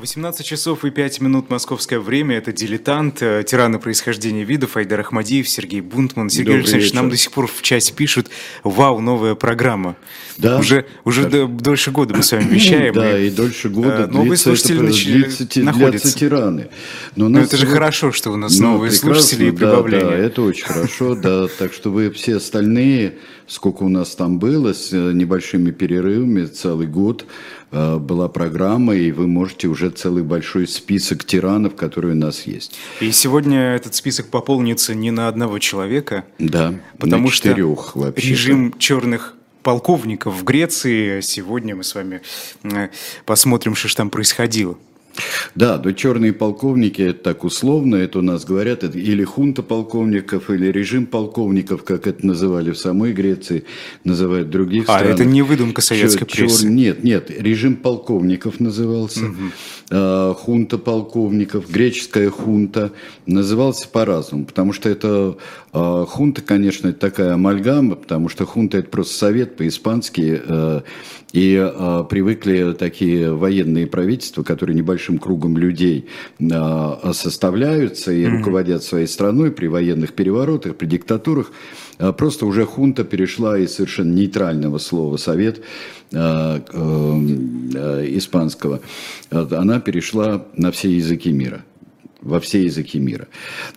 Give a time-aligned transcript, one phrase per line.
[0.00, 2.36] 18 часов и 5 минут московское время.
[2.36, 6.30] Это «Дилетант», э, тираны происхождения видов, Айдар Ахмадиев, Сергей Бунтман.
[6.30, 7.16] Сергей Добрый Александрович, нам вечер.
[7.16, 8.28] до сих пор в чате пишут
[8.62, 9.96] «Вау, новая программа».
[10.36, 10.58] Да.
[10.58, 11.30] Уже, уже Да.
[11.30, 12.94] до- дольше года мы с вами вещаем.
[12.94, 16.16] Да, и- и дольше года Э, новые длится, слушатели это, находятся.
[16.16, 16.68] тираны.
[17.16, 19.56] Но у Ну, это же вот- хорошо, что у нас Ну, новые слушатели и да,
[19.56, 20.10] прибавления.
[20.10, 21.48] Да, это очень хорошо, да.
[21.58, 23.18] Так что вы все остальные,
[23.48, 27.24] сколько у нас там было, с э, небольшими перерывами, целый год
[27.72, 32.76] э, была программа, и вы можете уже целый большой список тиранов, которые у нас есть.
[33.00, 38.30] И сегодня этот список пополнится не на одного человека, Да, потому на что четырех вообще.
[38.30, 41.20] режим черных полковников в Греции.
[41.20, 42.20] Сегодня мы с вами
[42.62, 42.88] э,
[43.24, 44.76] посмотрим, что же там происходило.
[45.54, 50.50] Да, но черные полковники, это так условно, это у нас говорят, это или хунта полковников,
[50.50, 53.64] или режим полковников, как это называли в самой Греции,
[54.04, 55.14] называют других А, странах.
[55.14, 56.68] это не выдумка советской чёр- прессы.
[56.68, 59.22] Нет, нет, режим полковников назывался,
[59.90, 62.92] А, хунта полковников, греческая хунта,
[63.26, 65.36] назывался по-разному, потому что это
[65.72, 70.80] а, хунта, конечно, это такая амальгама, потому что хунта это просто совет по-испански, э,
[71.32, 74.76] и а, привыкли такие военные правительства, которые
[75.08, 76.06] небольшим кругом людей
[76.52, 81.50] а, составляются и руководят своей страной при военных переворотах, при диктатурах.
[81.98, 85.60] А, Просто уже хунта перешла из совершенно нейтрального слова совет
[86.12, 88.80] э, э, испанского,
[89.30, 91.62] она перешла на все языки мира
[92.20, 93.28] во все языки мира.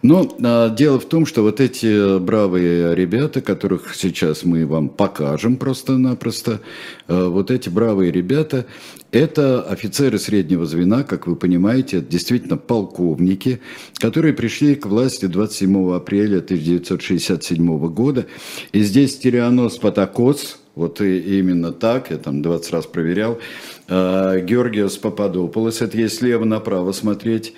[0.02, 5.58] Но а, дело в том, что вот эти бравые ребята, которых сейчас мы вам покажем
[5.58, 6.62] просто-напросто,
[7.08, 8.66] а, вот эти бравые ребята,
[9.12, 13.60] это офицеры среднего звена, как вы понимаете, это действительно полковники,
[13.98, 18.26] которые пришли к власти 27 апреля 1967 года.
[18.72, 23.40] И здесь Тирианос Патакос, вот и именно так, я там 20 раз проверял,
[23.88, 27.54] а, Георгиос Пападополос, это если слева направо смотреть,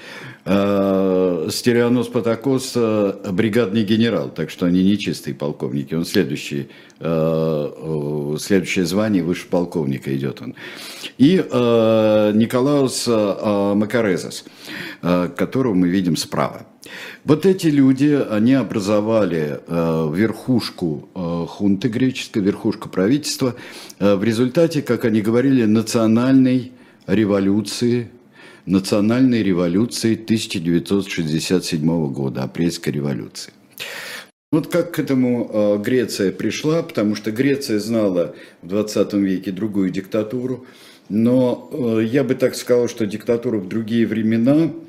[0.45, 6.69] а, Стерианос Патакос а, бригадный генерал, так что они не чистые полковники, он следующий,
[6.99, 10.55] следующее звание выше полковника идет он.
[11.17, 14.45] И Николаус Макарезас,
[15.01, 16.65] а, которого мы видим справа.
[17.23, 23.55] Вот эти люди, они образовали э, верхушку э, хунты греческой, верхушку правительства,
[23.99, 26.73] э, в результате, как они говорили, национальной
[27.07, 28.09] революции,
[28.65, 33.53] национальной революции 1967 года, апрельской революции.
[34.51, 39.89] Вот как к этому э, Греция пришла, потому что Греция знала в 20 веке другую
[39.89, 40.65] диктатуру,
[41.09, 44.71] но э, я бы так сказал, что диктатура в другие времена–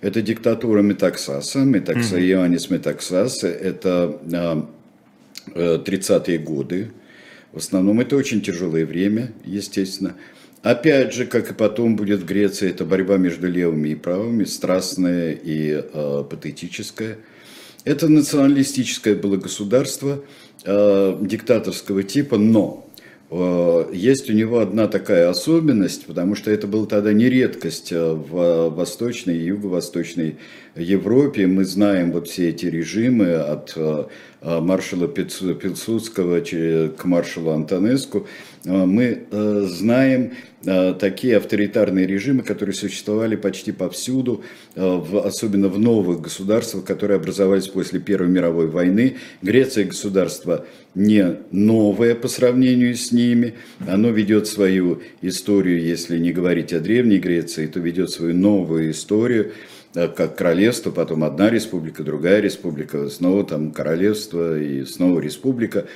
[0.00, 4.68] это диктатура Метаксаса, Метакса, Иоаннис Метаксас, это а,
[5.54, 6.90] э, 30-е годы.
[7.52, 10.14] В основном это очень тяжелое время, естественно.
[10.62, 15.32] Опять же, как и потом будет в Греции, это борьба между левыми и правыми, страстная
[15.32, 17.18] и э, патетическая.
[17.84, 20.24] Это националистическое было государство
[20.64, 22.85] э, диктаторского типа, но
[23.92, 28.68] есть у него одна такая особенность, потому что это была тогда не редкость э, в
[28.70, 30.36] восточной и юго-восточной
[30.76, 31.48] Европе.
[31.48, 34.04] Мы знаем вот все эти режимы от э,
[34.42, 38.28] э, маршала Пилсу- Пилсудского к маршалу Антонеску.
[38.64, 40.55] Э, Мы э, знаем э,
[40.98, 44.42] такие авторитарные режимы, которые существовали почти повсюду,
[44.74, 49.16] э, особенно в новых государствах, которые образовались после Первой мировой войны.
[49.42, 53.54] Греция государство не новое по сравнению с ними,
[53.86, 59.52] оно ведет свою историю, если не говорить о Древней Греции, то ведет свою новую историю,
[59.52, 65.86] э, как королевство, потом одна республика, другая республика, снова там королевство и снова республика,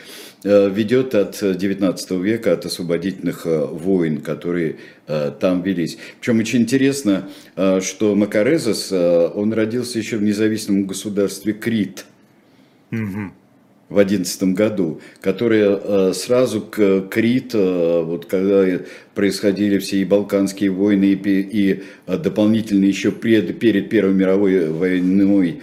[0.43, 5.99] э, ведет от 19 века, от освободительных э, войн, которые э, там велись.
[6.19, 12.07] Причем очень интересно, э, что Макарезас, э, он родился еще в независимом государстве Крит
[13.91, 18.65] в одиннадцатом году, которая э, сразу к Крит, э, вот когда
[19.15, 25.61] происходили все и Балканские войны, и, и э, дополнительно еще пред, перед Первой мировой войной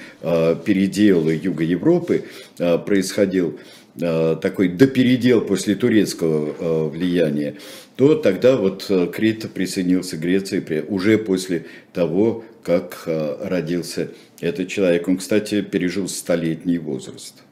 [0.65, 2.25] передел Юга Европы
[2.57, 3.57] происходил
[3.95, 7.55] такой допередел после турецкого влияния,
[7.95, 15.07] то тогда вот Крит присоединился к Греции уже после того, как родился этот человек.
[15.07, 17.46] Он, кстати, пережил столетний возраст.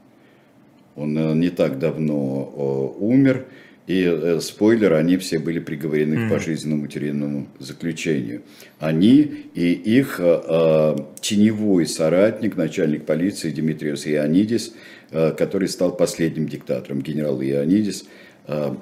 [0.96, 3.46] Он э, не так давно э, умер,
[3.88, 8.42] и э, спойлер, они все были приговорены к пожизненному тюремному заключению.
[8.80, 9.20] Они
[9.54, 14.74] и их э, теневой соратник, начальник полиции Димитриос Ионидис,
[15.12, 18.06] э, который стал последним диктатором, генерал Ионидис,
[18.48, 18.76] э,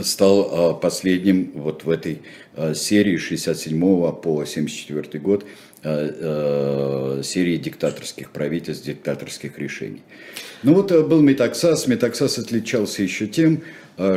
[0.00, 2.22] стал последним вот в этой
[2.74, 5.44] серии 67 по 74 год
[5.82, 10.02] серии диктаторских правительств, диктаторских решений.
[10.62, 11.86] Ну вот был Метаксас.
[11.86, 13.62] Метаксас отличался еще тем,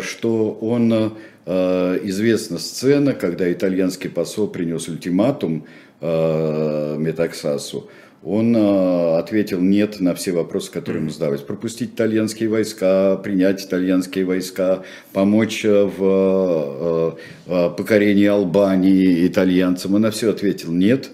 [0.01, 1.13] что он
[1.45, 5.65] известна сцена, когда итальянский посол принес ультиматум
[6.01, 7.89] Метаксасу,
[8.25, 11.41] он э, ответил нет на все вопросы, которые ему задавались.
[11.41, 17.17] Пропустить итальянские войска, принять итальянские войска, помочь э, в
[17.47, 19.95] э, покорении Албании итальянцам.
[19.95, 21.09] Он на все ответил нет.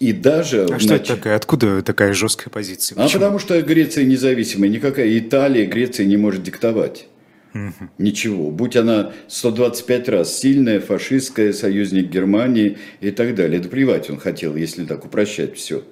[0.00, 0.64] И даже...
[0.64, 0.82] А нач...
[0.82, 1.36] что это такое?
[1.36, 2.96] Откуда такая жесткая позиция?
[2.96, 3.08] Почему?
[3.08, 4.68] А потому что Греция независимая.
[4.68, 7.06] Никакая Италия Греция не может диктовать.
[7.54, 7.90] Угу.
[7.98, 8.50] Ничего.
[8.50, 13.60] Будь она 125 раз сильная, фашистская, союзник Германии и так далее.
[13.60, 15.84] Да плевать он хотел, если так упрощать все.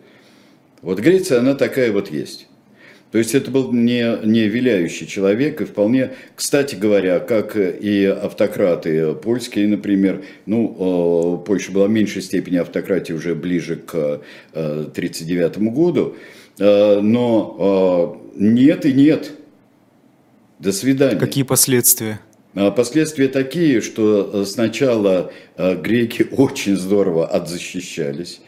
[0.82, 2.48] Вот Греция, она такая вот есть.
[3.12, 9.12] То есть это был не, не виляющий человек, и вполне, кстати говоря, как и автократы
[9.12, 14.22] польские, например, ну, Польша была в меньшей степени автократии уже ближе к
[14.52, 16.16] 1939 году,
[16.58, 19.32] но нет и нет.
[20.58, 21.18] До свидания.
[21.18, 22.18] Какие последствия?
[22.54, 28.40] А последствия такие, что сначала греки очень здорово отзащищались,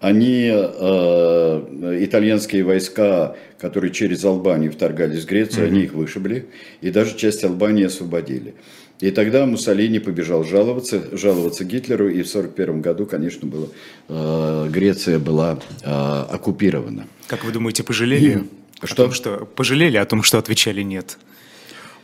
[0.00, 5.68] они, э, итальянские войска, которые через Албанию вторгались в Грецию, mm-hmm.
[5.68, 6.46] они их вышибли,
[6.80, 8.54] и даже часть Албании освободили.
[9.00, 13.68] И тогда Муссолини побежал жаловаться, жаловаться Гитлеру, и в 1941 году, конечно, было,
[14.08, 17.06] э, Греция была э, оккупирована.
[17.26, 18.44] Как вы думаете, пожалели?
[18.82, 19.04] Что?
[19.04, 21.18] Том, что пожалели о том, что отвечали нет?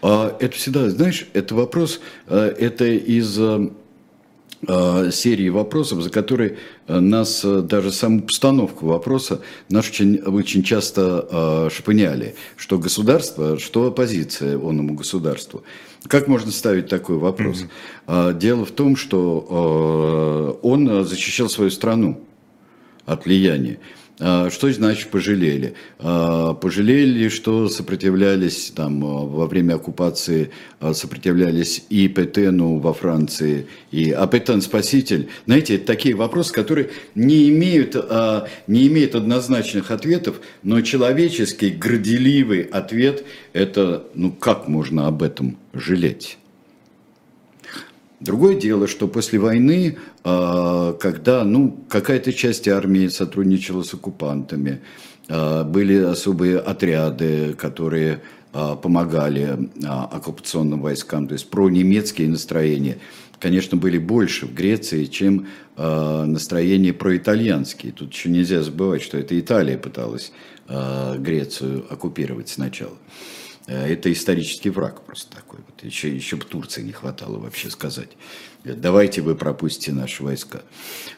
[0.02, 3.68] А, это всегда, знаешь, это вопрос, э, это из Э,
[4.62, 11.68] серии вопросов, за которые э, нас, э, даже саму постановку вопроса, нас очень, очень часто
[11.70, 15.62] шпыняли, что государство, что оппозиция оному государству.
[16.06, 17.64] Как можно ставить такой вопрос?
[18.06, 18.38] Mm-hmm.
[18.38, 22.20] Дело в том, что он защищал свою страну
[23.04, 23.78] от влияния.
[24.18, 25.74] А, что значит пожалели?
[25.98, 34.10] А, пожалели, что сопротивлялись там во время оккупации, а, сопротивлялись и Петену во Франции, и
[34.12, 35.28] а Петен спаситель.
[35.44, 37.94] Знаете, это такие вопросы, которые не имеют,
[38.66, 46.38] не имеют однозначных ответов, но человеческий, горделивый ответ– это, ну как можно об этом жалеть?
[48.26, 54.80] Другое дело, что после войны, а, когда ну, какая-то часть армии сотрудничала с оккупантами,
[55.28, 62.98] а, были особые отряды, которые а, помогали оккупационным войскам, то есть пронемецкие настроения,
[63.38, 65.46] конечно, были больше в Греции, чем
[65.76, 67.92] настроения проитальянские.
[67.92, 70.32] Тут еще нельзя забывать, что это Италия пыталась
[70.66, 72.96] Грецию оккупировать сначала.
[73.66, 75.60] Э, это исторический враг просто такой.
[75.66, 78.10] Вот еще, еще бы Турции не хватало вообще сказать.
[78.64, 80.62] Давайте вы пропустите наши войска.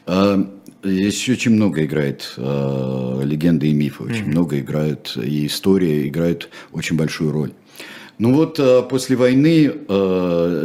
[0.05, 0.47] А,
[0.83, 4.27] здесь очень много играет а, легенды и мифы, очень mm-hmm.
[4.27, 7.53] много играют, и история играет очень большую роль.
[8.19, 9.73] Ну вот а, после войны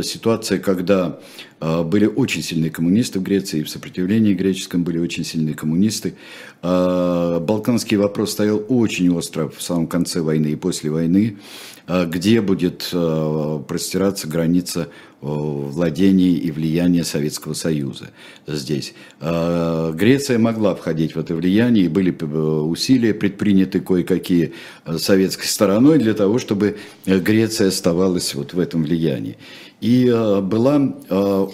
[0.02, 1.18] ситуация, когда
[1.60, 6.14] были очень сильные коммунисты в Греции, и в сопротивлении греческом были очень сильные коммунисты.
[6.60, 11.38] Балканский вопрос стоял очень остро в самом конце войны и после войны.
[11.86, 18.10] Где будет э, простираться граница э, владений и влияния Советского Союза
[18.46, 18.94] здесь.
[19.20, 24.52] А Греция могла входить в это влияние, и были э, усилия предприняты кое-какие
[24.96, 26.76] советской стороной для того, чтобы
[27.06, 29.36] Греция оставалась вот в этом влиянии.
[29.80, 30.06] И
[30.42, 30.76] была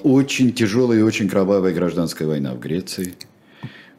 [0.04, 3.14] очень тяжелая и очень кровавая гражданская война в Греции.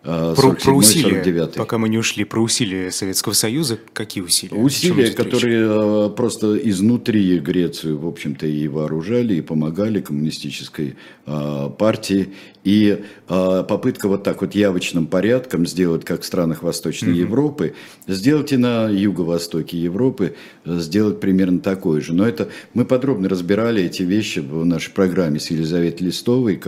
[0.03, 4.55] А, про, про усилия, пока мы не ушли, про усилия Советского Союза, какие усилия?
[4.58, 10.96] Усилия, которые а, просто изнутри Грецию, в общем-то, и вооружали, и помогали коммунистической
[11.27, 12.34] а, партии.
[12.63, 17.22] И попытка вот так вот явочным порядком сделать, как в странах Восточной mm-hmm.
[17.22, 17.74] Европы,
[18.05, 22.13] сделать и на юго-востоке Европы, сделать примерно такое же.
[22.13, 26.62] Но это мы подробно разбирали эти вещи в нашей программе с Елизаветой Листовой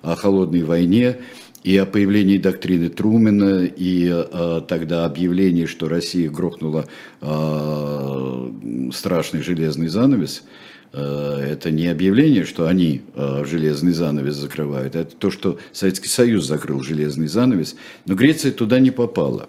[0.00, 1.18] о холодной войне,
[1.64, 6.84] и о появлении доктрины Трумена, и э, тогда объявление, что Россия грохнула
[7.22, 8.50] э,
[8.92, 10.44] страшный железный занавес,
[10.92, 16.44] э, это не объявление, что они э, железный занавес закрывают, это то, что Советский Союз
[16.44, 19.48] закрыл железный занавес, но Греция туда не попала.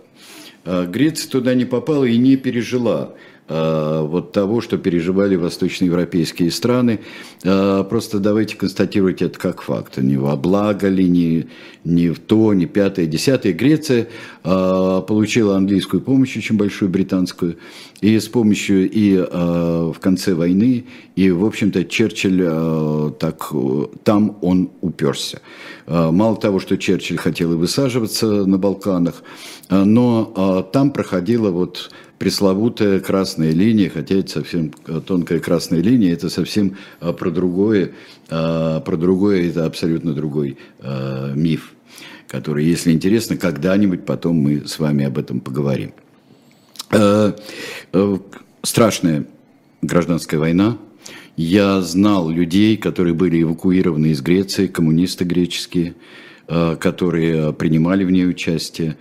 [0.63, 3.13] Э, Греция туда не попала и не пережила
[3.47, 7.01] вот того, что переживали восточноевропейские страны.
[7.43, 9.97] Э, просто давайте констатировать это как факт.
[9.97, 11.47] Не во благо ли, не,
[11.83, 13.53] не в то, не пятое, десятое.
[13.53, 14.07] Греция
[14.43, 17.57] э, получила английскую помощь, очень большую британскую,
[18.01, 20.85] и с помощью и в конце войны,
[21.15, 23.51] и, в общем-то, Черчилль так,
[24.03, 25.39] там он уперся.
[25.87, 29.23] Мало того, что Черчилль хотел и высаживаться на Балканах,
[29.69, 34.71] но там проходила вот пресловутая красная линия, хотя это совсем
[35.05, 37.91] тонкая красная линия, это совсем э, про другое,
[38.29, 40.57] э, про другое, это абсолютно другой
[41.33, 41.73] миф,
[42.27, 45.93] который, если интересно, когда-нибудь потом мы с вами об этом поговорим.
[48.63, 49.25] Страшная
[49.81, 50.77] гражданская война.
[51.37, 55.95] Я знал людей, которые были эвакуированы из Греции, коммунисты греческие,
[56.47, 58.97] которые принимали в ней участие.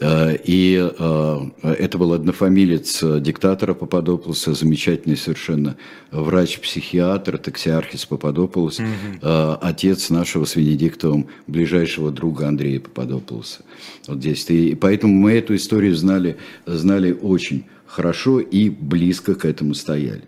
[0.00, 5.76] Э, и э, это был однофамилец диктатора Пападополуса, замечательный совершенно
[6.10, 9.58] врач-психиатр, таксиархис Пападополус, mm-hmm.
[9.60, 13.62] отец нашего с Венедиктовым ближайшего друга Андрея Пападополуса.
[14.06, 14.48] Вот здесь.
[14.50, 16.36] И поэтому мы эту историю знали,
[16.66, 20.22] знали очень хорошо и близко к этому стояли.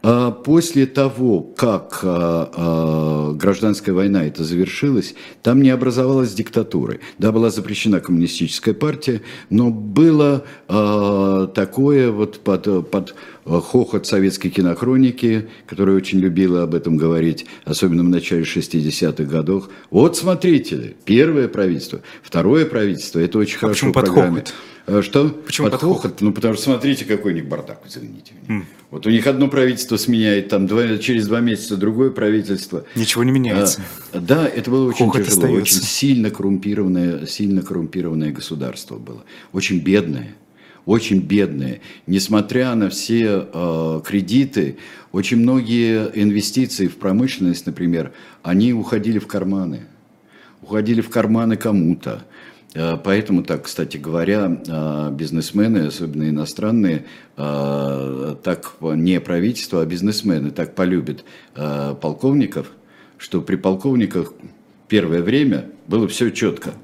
[0.00, 7.00] А после того, как а, а, гражданская война это завершилась, там не образовалась диктатуры.
[7.18, 13.14] Да, была запрещена коммунистическая партия, но было такое вот под, под
[13.44, 19.68] хохот советской кинохроники, которая очень любила об этом говорить, особенно в начале 60-х годов.
[19.90, 24.40] Вот смотрите, первое правительство, второе правительство, это очень а хорошо в программе.
[24.40, 24.54] Подхохот?
[24.88, 25.28] Э, что?
[25.28, 26.20] Почему под хохот?
[26.20, 28.32] Ну, потому что смотрите, какой у них бардак, извините.
[28.48, 28.62] Mm.
[28.90, 32.84] Вот у них одно правительство сменяет, там два, через два месяца другое правительство.
[32.94, 33.82] Ничего не меняется.
[34.12, 35.78] А, да, это было очень хохот тяжело, остается.
[35.78, 39.24] очень сильно коррумпированное, сильно коррумпированное государство было.
[39.52, 40.34] Очень бедное,
[40.86, 41.80] очень бедное.
[42.06, 44.78] Несмотря на все э, кредиты,
[45.12, 49.82] очень многие инвестиции в промышленность, например, они уходили в карманы.
[50.62, 52.24] Уходили в карманы кому-то.
[52.74, 57.06] Э, поэтому так, кстати говоря, э, бизнесмены, особенно иностранные,
[57.36, 61.24] э, так не правительство, а бизнесмены так полюбят
[62.00, 62.70] полковников,
[63.16, 64.32] что при полковниках
[64.88, 66.74] первое время было все четко.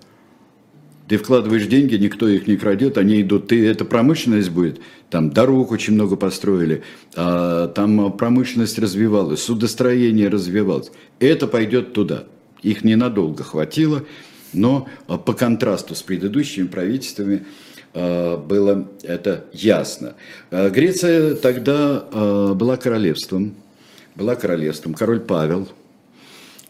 [1.07, 5.71] Ты вкладываешь деньги, никто их не крадет, они идут, ты, это промышленность будет, там дорог
[5.71, 6.83] очень много построили,
[7.15, 10.91] а, там промышленность развивалась, судостроение развивалось.
[11.21, 12.25] Это пойдет туда.
[12.63, 14.05] Их ненадолго хватило,
[14.55, 17.45] но а, по контрасту с предыдущими правительствами
[17.93, 20.15] а, было это ясно.
[20.51, 22.01] А, Греция тогда
[22.55, 23.55] была королевством,
[24.15, 24.95] была королевством.
[24.95, 25.69] Король Павел,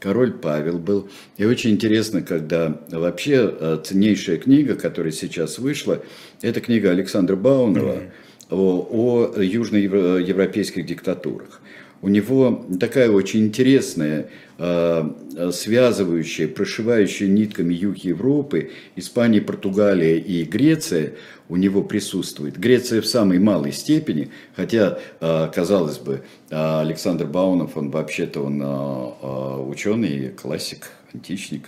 [0.01, 1.09] король Павел был.
[1.37, 6.03] И очень интересно, когда вообще ценнейшая книга, которая сейчас вышла,
[6.43, 8.11] это книга Александра Баунова mm-hmm.
[8.51, 11.61] о, о южноевропейских диктатурах.
[12.05, 15.11] У него такая очень интересная Э,
[15.51, 21.15] связывающая, прошивающая нитками юг Европы, Испания, Португалия и Греция
[21.49, 22.57] у него присутствует.
[22.57, 29.69] Греция в самой малой степени, хотя, э, казалось бы, Александр Баунов, он вообще-то он э,
[29.69, 31.65] ученый, классик, античник,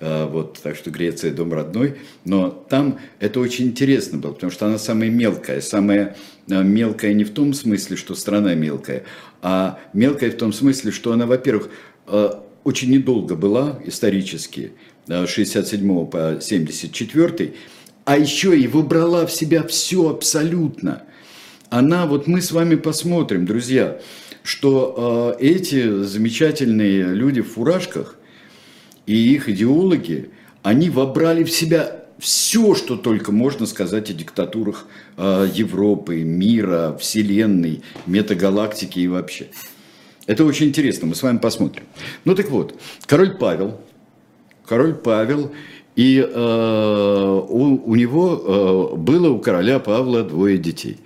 [0.00, 4.78] вот, так что Греция дом родной, но там это очень интересно было, потому что она
[4.78, 9.04] самая мелкая, самая мелкая не в том смысле, что страна мелкая,
[9.42, 11.70] а мелкая в том смысле, что она, во-первых,
[12.08, 12.30] Э,
[12.64, 14.72] очень недолго была исторически,
[15.06, 17.54] с 67 по 74,
[18.04, 21.02] а еще и выбрала в себя все абсолютно.
[21.70, 24.00] Она, вот мы с вами посмотрим, друзья,
[24.42, 28.16] что э, эти замечательные люди в фуражках
[29.08, 30.28] и их идеологи,
[30.62, 34.86] они вобрали в себя все, что только можно сказать о диктатурах
[35.16, 39.48] э, Европы, мира, Вселенной, метагалактики и вообще.
[40.26, 41.84] Это очень интересно, мы с вами посмотрим.
[42.26, 43.80] Ну так вот, король Павел,
[44.66, 45.52] король Павел,
[45.96, 50.98] и э, у, у него э, было у короля Павла двое детей.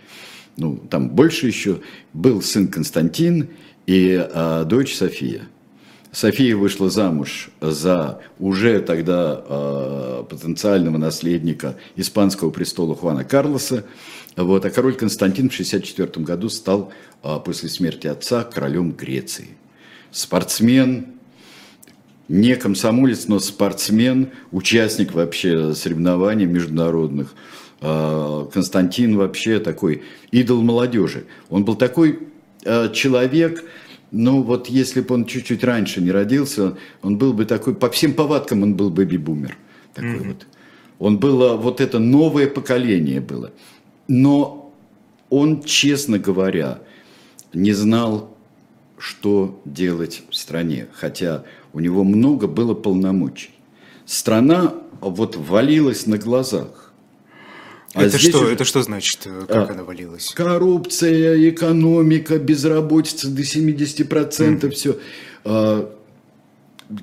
[0.56, 1.80] Ну, там больше еще.
[2.12, 3.50] Был сын Константин
[3.86, 5.42] и э, дочь София.
[6.12, 13.84] София вышла замуж за уже тогда э, потенциального наследника испанского престола Хуана Карлоса.
[14.36, 16.92] Вот, а король Константин в 1964 году стал
[17.22, 19.48] а, после смерти отца королем Греции.
[20.10, 21.06] Спортсмен,
[22.28, 27.34] не комсомолец, но спортсмен, участник вообще соревнований международных.
[27.80, 31.24] А, Константин вообще такой идол молодежи.
[31.50, 32.20] Он был такой
[32.64, 33.64] а, человек,
[34.12, 38.12] ну вот если бы он чуть-чуть раньше не родился, он был бы такой, по всем
[38.12, 39.56] повадкам он был бэби-бумер.
[39.94, 40.28] Такой mm-hmm.
[40.28, 40.46] вот.
[40.98, 43.52] Он был, вот это новое поколение было.
[44.08, 44.72] Но
[45.30, 46.80] он, честно говоря,
[47.54, 48.36] не знал,
[48.98, 53.50] что делать в стране, хотя у него много было полномочий.
[54.04, 56.81] Страна вот валилась на глазах.
[57.94, 58.52] А это, что, уже...
[58.52, 60.32] это что значит, как а, она валилась?
[60.34, 64.70] Коррупция, экономика, безработица до 70%, mm.
[64.70, 64.98] все.
[65.44, 65.94] А,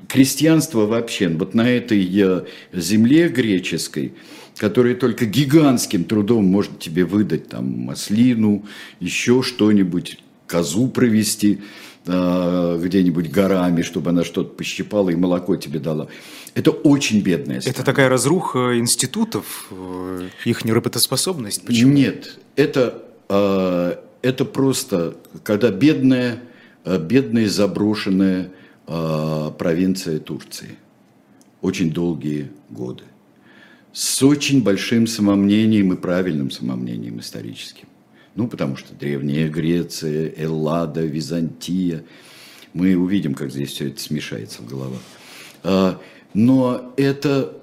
[0.07, 4.13] крестьянство вообще, вот на этой э, земле греческой,
[4.57, 8.65] которая только гигантским трудом может тебе выдать там маслину,
[8.99, 11.61] еще что-нибудь, козу провести
[12.05, 16.07] э, где-нибудь горами, чтобы она что-то пощипала и молоко тебе дала.
[16.55, 17.75] Это очень бедная страна.
[17.75, 21.65] Это такая разруха институтов, э, их неработоспособность?
[21.65, 21.93] Почему?
[21.93, 23.03] Нет, это,
[24.21, 26.41] это просто, когда бедная,
[26.85, 28.51] бедная заброшенная
[28.87, 30.77] э, провинция Турции.
[31.61, 33.03] Очень долгие годы.
[33.91, 37.87] С очень большим самомнением и правильным самомнением историческим.
[38.35, 42.03] Ну, потому что Древняя Греция, Эллада, Византия.
[42.73, 45.01] Мы увидим, как здесь все это смешается в головах.
[46.33, 47.53] Но это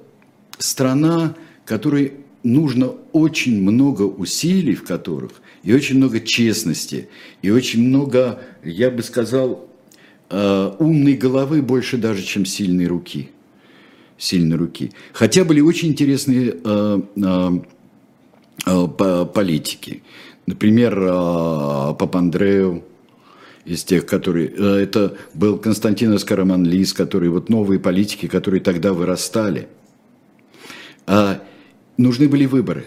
[0.58, 5.32] страна, которой нужно очень много усилий, в которых,
[5.62, 7.08] и очень много честности,
[7.42, 9.68] и очень много, я бы сказал,
[10.30, 13.30] э, умной головы больше даже, чем сильной руки.
[14.18, 14.92] Сильной руки.
[15.12, 17.00] Хотя были очень интересные э,
[18.64, 18.86] э,
[19.34, 20.02] политики.
[20.46, 20.94] Например,
[21.96, 22.84] Папандреу,
[23.66, 24.52] из тех, которые...
[24.56, 29.68] Э, это был Константин Скараманлис, которые вот новые политики, которые тогда вырастали.
[31.06, 31.42] А
[31.96, 32.86] нужны были выборы.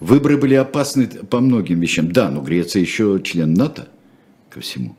[0.00, 2.10] Выборы были опасны по многим вещам.
[2.10, 3.88] Да, но Греция еще член НАТО
[4.50, 4.96] ко всему.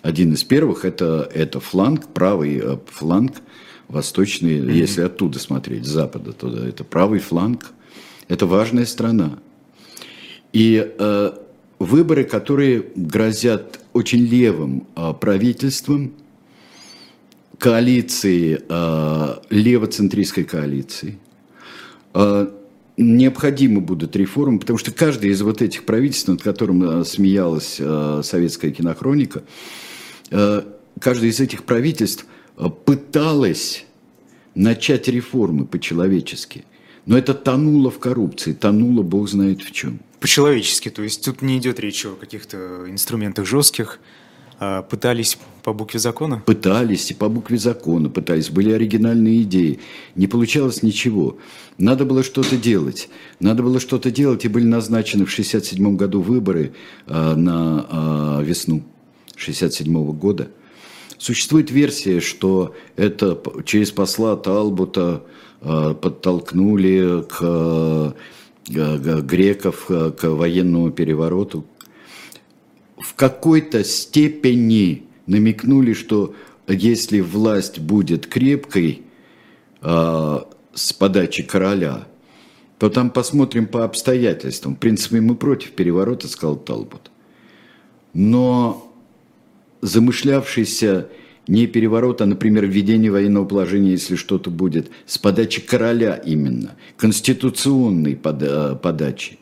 [0.00, 3.36] Один из первых это, это фланг, правый э, фланг,
[3.88, 4.72] восточный, mm-hmm.
[4.72, 7.72] если оттуда смотреть, с запада туда, это правый фланг.
[8.28, 9.38] Это важная страна.
[10.52, 11.32] И э,
[11.78, 16.12] выборы, которые грозят очень левым э, правительством,
[17.58, 21.18] коалиции, э, левоцентристской коалиции,
[22.14, 22.48] э,
[22.96, 27.80] необходимы будут реформы, потому что каждое из вот этих правительств, над которым смеялась
[28.26, 29.42] советская кинохроника,
[30.30, 32.26] каждое из этих правительств
[32.84, 33.86] пыталось
[34.54, 36.66] начать реформы по-человечески.
[37.06, 40.00] Но это тонуло в коррупции, тонуло бог знает в чем.
[40.22, 43.98] По-человечески, то есть тут не идет речь о каких-то инструментах жестких,
[44.60, 46.40] а пытались по букве закона?
[46.46, 49.80] Пытались и по букве закона пытались, были оригинальные идеи.
[50.14, 51.38] Не получалось ничего.
[51.76, 53.08] Надо было что-то делать.
[53.40, 56.72] Надо было что-то делать, и были назначены в 1967 году выборы
[57.06, 58.84] а, на а, весну.
[59.32, 60.50] 1967 года.
[61.18, 65.24] Существует версия, что это через посла Талбута
[65.60, 68.12] э, подтолкнули к, э,
[68.66, 71.64] греков к военному перевороту.
[72.98, 76.34] В какой-то степени намекнули, что
[76.68, 79.02] если власть будет крепкой
[79.80, 80.38] э,
[80.74, 82.06] с подачи короля,
[82.78, 84.76] то там посмотрим по обстоятельствам.
[84.76, 87.10] В принципе, мы против переворота, сказал Талбот.
[88.14, 88.92] Но
[89.80, 91.08] замышлявшийся
[91.48, 98.16] не переворот, а, например, введение военного положения, если что-то будет, с подачи короля именно, конституционной
[98.16, 99.38] пода подачи,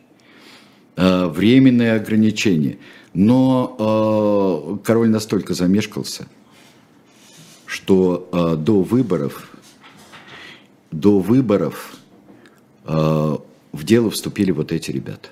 [0.97, 2.79] э, временные ограничения.
[3.13, 6.27] Но э, король настолько замешкался,
[7.67, 9.51] что э, до выборов,
[10.91, 11.97] до выборов
[12.85, 13.37] э,
[13.73, 15.29] в дело вступили вот эти ребята.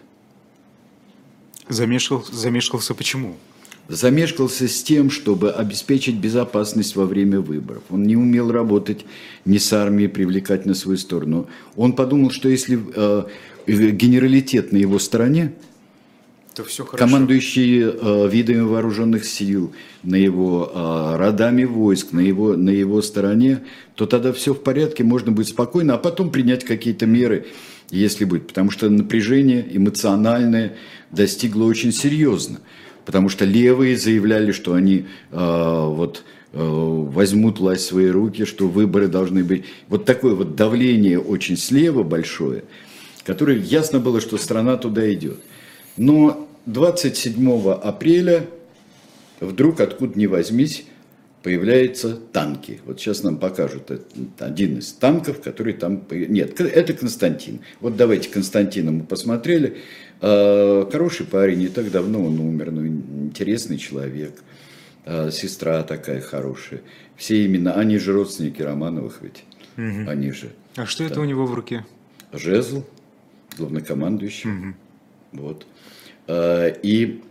[1.68, 3.36] Замешкал, замешкался почему?
[3.88, 7.82] Замешкался с тем, чтобы обеспечить безопасность во время выборов.
[7.90, 9.04] Он не умел работать
[9.44, 11.48] ни с армией, привлекать на свою сторону.
[11.74, 13.24] Он подумал, что если э,
[13.66, 15.54] генералитет на его стороне,
[16.54, 16.98] то все хорошо.
[16.98, 19.72] командующие э, видами вооруженных сил,
[20.02, 23.62] на его э, родами войск, на его, на его стороне,
[23.94, 27.46] то тогда все в порядке, можно будет спокойно, а потом принять какие-то меры,
[27.90, 28.48] если будет.
[28.48, 30.76] Потому что напряжение эмоциональное
[31.10, 32.60] достигло очень серьезно
[33.08, 38.68] потому что левые заявляли, что они э, вот э, возьмут власть в свои руки, что
[38.68, 39.64] выборы должны быть.
[39.88, 42.64] Вот такое вот давление очень слева большое,
[43.24, 45.38] которое ясно было, что страна туда идет.
[45.96, 48.44] Но 27 апреля
[49.40, 50.84] вдруг откуда ни возьмись
[51.42, 52.80] появляются танки.
[52.84, 53.90] Вот сейчас нам покажут
[54.38, 56.04] один из танков, который там...
[56.10, 57.60] Нет, это Константин.
[57.80, 59.78] Вот давайте Константина мы посмотрели.
[60.20, 64.42] А, хороший парень, не так давно он умер, но интересный человек.
[65.06, 66.80] А, сестра такая хорошая.
[67.16, 69.44] Все именно, они же родственники Романовых ведь.
[69.76, 70.10] Угу.
[70.10, 70.50] Они же.
[70.74, 71.86] А что это у него в руке?
[72.32, 72.84] Жезл,
[73.56, 74.50] главнокомандующий.
[74.50, 74.74] Угу.
[75.32, 75.66] Вот.
[76.82, 77.22] И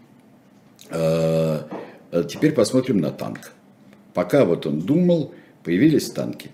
[2.29, 3.51] теперь посмотрим на танк.
[4.17, 5.31] Пока вот он думал,
[5.63, 6.49] появились танки.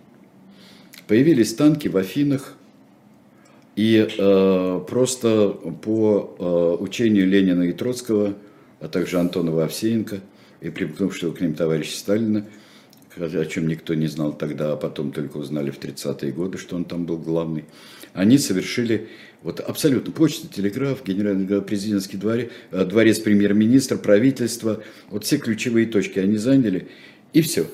[1.08, 2.58] Появились танки в Афинах,
[3.78, 8.34] и э, просто по э, учению Ленина и Троцкого,
[8.82, 10.20] а также Антонова Овсеенко
[10.60, 12.46] и примкнувшего к ним товарища Сталина,
[13.16, 16.84] о чем никто не знал тогда, а потом только узнали в 30-е годы, что он
[16.84, 17.64] там был главный,
[18.14, 19.08] они совершили
[19.42, 26.20] вот абсолютно почта, телеграф, генеральный президентский дворец, э, дворец премьер-министра, правительство, вот все ключевые точки
[26.20, 26.90] они заняли,
[27.34, 27.68] и все.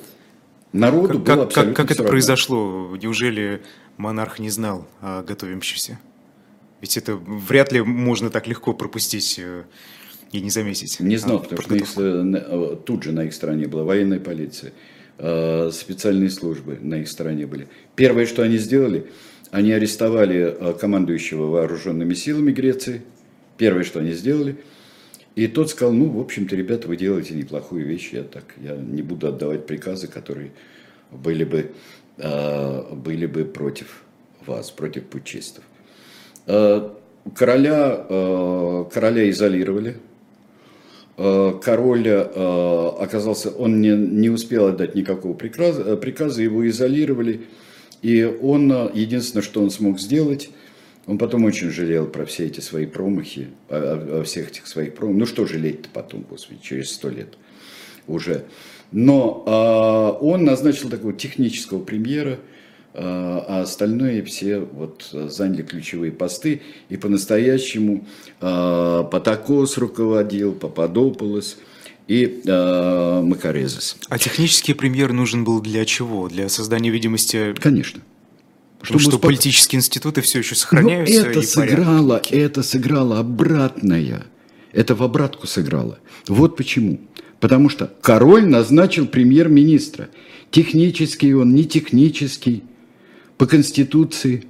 [0.72, 2.96] Народу как, было абсолютно Как, как это произошло?
[3.00, 3.62] Неужели
[3.96, 5.98] монарх не знал о готовимся?
[6.80, 9.64] Ведь это вряд ли можно так легко пропустить э,
[10.32, 10.98] и не заметить.
[11.00, 14.72] Не знал, а, потому что их, э, тут же на их стороне была военная полиция,
[15.18, 17.68] э, специальные службы на их стороне были.
[17.96, 19.10] Первое, что они сделали,
[19.50, 23.02] они арестовали командующего вооруженными силами Греции.
[23.58, 24.56] Первое, что они сделали.
[25.36, 29.02] И тот сказал, ну, в общем-то, ребята, вы делаете неплохую вещь, я так, я не
[29.02, 30.50] буду отдавать приказы, которые
[31.10, 31.70] были бы
[32.22, 34.02] Э, были бы против
[34.44, 35.64] вас, против путчистов.
[36.46, 36.90] Э,
[37.34, 39.96] короля, э, короля изолировали.
[41.62, 47.42] Король оказался, он не, не успел отдать никакого приказа, приказа, его изолировали.
[48.00, 50.48] И он, единственное, что он смог сделать,
[51.06, 55.20] он потом очень жалел про все эти свои промахи, о, о всех этих своих промахах.
[55.20, 57.36] Ну что жалеть-то потом, господи, через сто лет
[58.06, 58.44] уже.
[58.92, 59.44] Но
[60.20, 62.38] э, он назначил такого технического премьера, э,
[62.94, 66.62] а остальные все вот заняли ключевые посты.
[66.88, 68.06] И по-настоящему
[68.40, 71.58] э, Патакос руководил, Пападополос
[72.08, 73.96] и э, Макарезис.
[74.08, 76.28] А технический премьер нужен был для чего?
[76.28, 77.54] Для создания видимости...
[77.60, 78.02] Конечно.
[78.80, 79.22] Потому что успок...
[79.22, 81.22] политические институты все еще сохраняются.
[81.22, 82.32] Но это сыграло, порядок.
[82.32, 84.26] это сыграло обратное.
[84.72, 85.98] Это в обратку сыграло.
[86.26, 87.00] Вот почему.
[87.40, 90.08] Потому что король назначил премьер-министра.
[90.50, 92.64] Технический он, не технический,
[93.36, 94.44] по Конституции.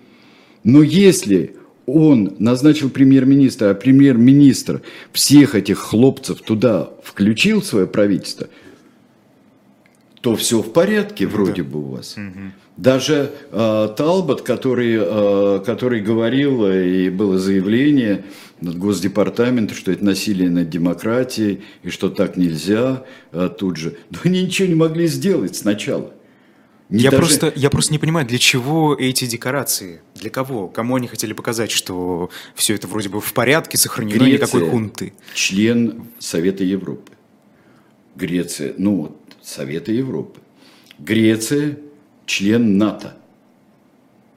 [0.65, 8.49] Но если он назначил премьер-министра, а премьер-министр всех этих хлопцев туда включил в свое правительство,
[10.21, 11.69] то все в порядке вроде да.
[11.69, 12.17] бы у вас.
[12.17, 12.53] Угу.
[12.81, 18.25] Даже э, Талбот, который, э, который говорил, и было заявление,
[18.63, 23.99] над Госдепартамента, что это насилие над демократией, и что так нельзя а тут же.
[24.11, 26.15] Но они ничего не могли сделать сначала.
[26.89, 27.23] Не я, даже...
[27.23, 30.01] просто, я просто не понимаю, для чего эти декорации?
[30.15, 30.67] Для кого?
[30.67, 35.13] Кому они хотели показать, что все это вроде бы в порядке, сохранено, Греция, никакой хунты?
[35.35, 37.13] член Совета Европы.
[38.17, 40.41] Греция, ну вот, Совета Европы.
[40.99, 41.77] Греция,
[42.31, 43.15] член НАТО.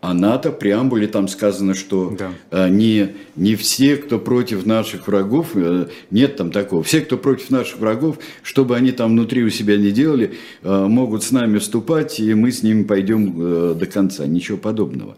[0.01, 2.33] А НАТО, в преамбуле там сказано, что да.
[2.51, 7.51] А, не, не все, кто против наших врагов, э, нет там такого, все, кто против
[7.51, 11.57] наших врагов, что бы они там внутри у себя не делали, э, могут с нами
[11.59, 14.25] вступать, и мы с ними пойдем э, до конца.
[14.25, 15.15] Ничего подобного.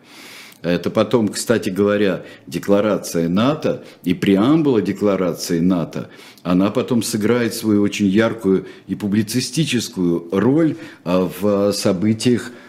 [0.62, 6.10] Это потом, кстати говоря, декларация НАТО и преамбула декларации НАТО,
[6.44, 12.65] она потом сыграет свою очень яркую и публицистическую роль в событиях Э,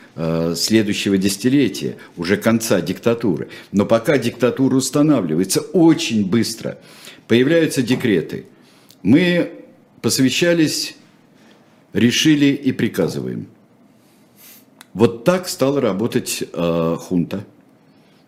[0.54, 3.48] следующего десятилетия, уже конца диктатуры.
[3.72, 6.78] Но пока диктатура устанавливается очень быстро,
[7.28, 8.46] появляются декреты.
[9.02, 9.52] Мы
[10.00, 10.96] посвящались,
[11.92, 13.48] решили и приказываем.
[14.94, 17.44] Вот так стала работать э, хунта.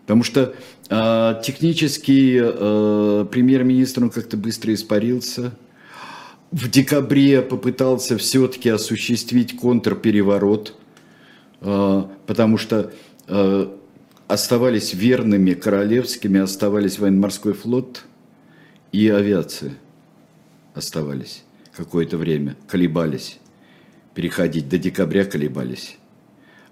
[0.01, 0.53] Потому что
[0.89, 5.57] э, технический э, премьер-министр он как-то быстро испарился.
[6.51, 10.75] В декабре попытался все-таки осуществить контрпереворот–
[11.59, 12.93] потому что
[13.27, 13.77] а,
[14.27, 18.05] оставались верными королевскими, оставались военно-морской флот
[18.91, 19.73] и авиация
[20.73, 21.43] оставались
[21.75, 23.39] какое-то время, колебались,
[24.15, 25.97] переходить, до декабря колебались.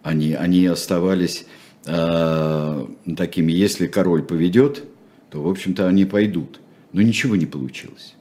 [0.04, 1.46] Они, они оставались
[1.86, 4.84] э, такими, если король поведет,
[5.30, 6.60] то, в общем-то, они пойдут.
[6.94, 8.16] Но ничего не получилось.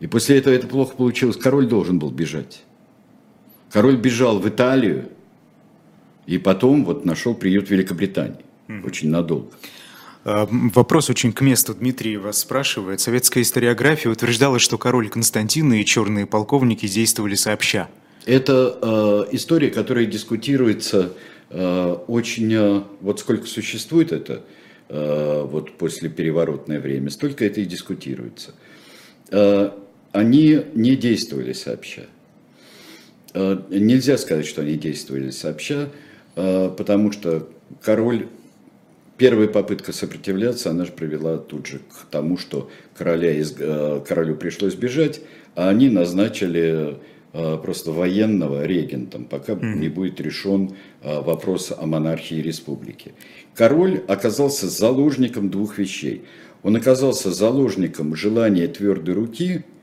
[0.00, 1.36] И после этого это плохо получилось.
[1.36, 2.62] Король должен был бежать.
[3.70, 5.08] Король бежал в Италию,
[6.26, 8.40] и потом вот нашел приют в Великобритании.
[8.68, 8.86] Mm-hmm.
[8.86, 9.48] Очень надолго.
[10.24, 11.72] А, вопрос очень к месту.
[11.72, 13.00] Дмитрий вас спрашивает.
[13.00, 17.88] Советская историография утверждала, что король Константин и черные полковники действовали сообща.
[18.24, 18.76] Это
[19.30, 21.12] э, история, которая дискутируется
[21.50, 22.52] э, очень...
[22.52, 24.42] Э, вот сколько существует это
[24.88, 28.52] э, вот после переворотное время, столько это и дискутируется.
[29.30, 29.70] Э,
[30.10, 32.06] они не действовали сообща.
[33.32, 35.82] Э, нельзя сказать, что они действовали сообща.
[35.82, 35.88] Э,
[36.36, 37.48] потому что
[37.82, 38.28] король
[39.16, 44.36] первая попытка сопротивляться, она же привела тут же к тому, что короля из, э, королю
[44.36, 45.20] пришлось бежать,
[45.54, 46.98] а они назначили
[47.32, 49.78] э, просто военного регентом, пока mm-hmm.
[49.78, 50.72] не будет решен
[51.02, 53.12] э, вопрос о монархии республики.
[53.54, 56.22] Король оказался заложником двух вещей.
[56.62, 59.64] Он оказался заложником желания твердой руки–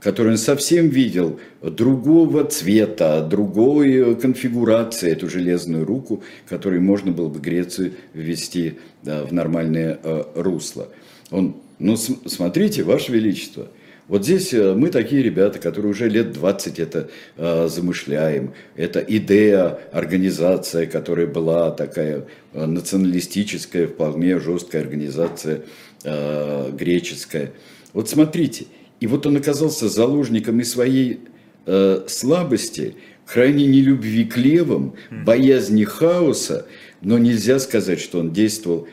[0.00, 7.40] который он совсем видел другого цвета, другой конфигурации эту железную руку, которой можно было бы
[7.40, 10.88] Грецию ввести да, в нормальное э, русло.
[11.30, 13.68] Он, ну смотрите, Ваше Величество,
[14.08, 18.54] вот здесь э, мы такие ребята, которые уже лет 20 это э, замышляем.
[18.76, 25.62] Это идея, организация, которая была такая э, националистическая, вполне жесткая организация
[26.04, 27.52] э, греческая.
[27.92, 28.66] Вот смотрите,
[29.00, 31.20] и вот он оказался заложником и своей
[31.66, 36.66] э, слабости, крайней нелюбви к левым, боязни хаоса,
[37.02, 38.88] но нельзя сказать, что он действовал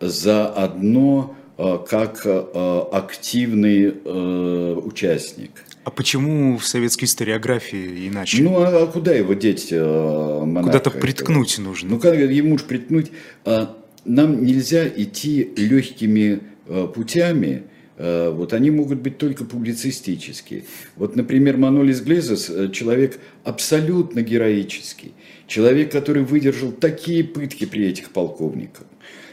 [0.00, 5.50] заодно э, как э, активный э, участник.
[5.84, 8.42] А почему в советской историографии иначе?
[8.42, 11.68] Ну, а, а куда его деть, э, Куда-то приткнуть этого?
[11.68, 11.90] нужно.
[11.90, 13.12] Ну, как ему же приткнуть?
[13.46, 20.64] А, нам нельзя идти легкими э, путями, Э, вот они могут быть только публицистические.
[20.94, 25.14] Вот, например, Манолис Глезос э,– человек абсолютно героический,
[25.48, 28.86] человек, который выдержал такие пытки при этих полковниках,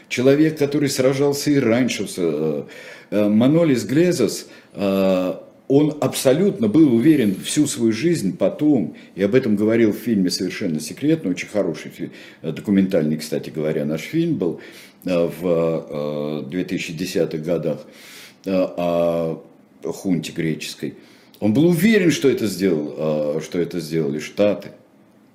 [0.08, 2.08] человек, который сражался и раньше.
[2.16, 2.64] Э,
[3.12, 9.96] Манолис Глезос, он абсолютно был уверен всю свою жизнь потом, и об этом говорил в
[9.96, 12.10] фильме «Совершенно секретно», очень хороший
[12.42, 14.60] документальный, кстати говоря, наш фильм был
[15.04, 17.86] в 2010-х годах,
[18.35, 19.42] Э, о
[19.82, 20.94] хунте греческой.
[21.40, 24.70] Он был уверен, что это, сделал, э, что это сделали Штаты.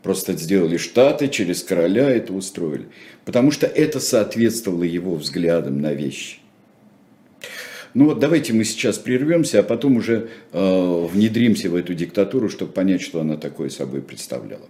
[0.04, 2.88] Просто сделали Штаты, через короля это устроили.
[3.24, 6.38] Потому что это соответствовало его взглядам на вещи.
[7.94, 12.72] Ну вот давайте мы сейчас прервемся, а потом уже э, внедримся в эту диктатуру, чтобы
[12.72, 14.66] понять, что она такое собой представляла.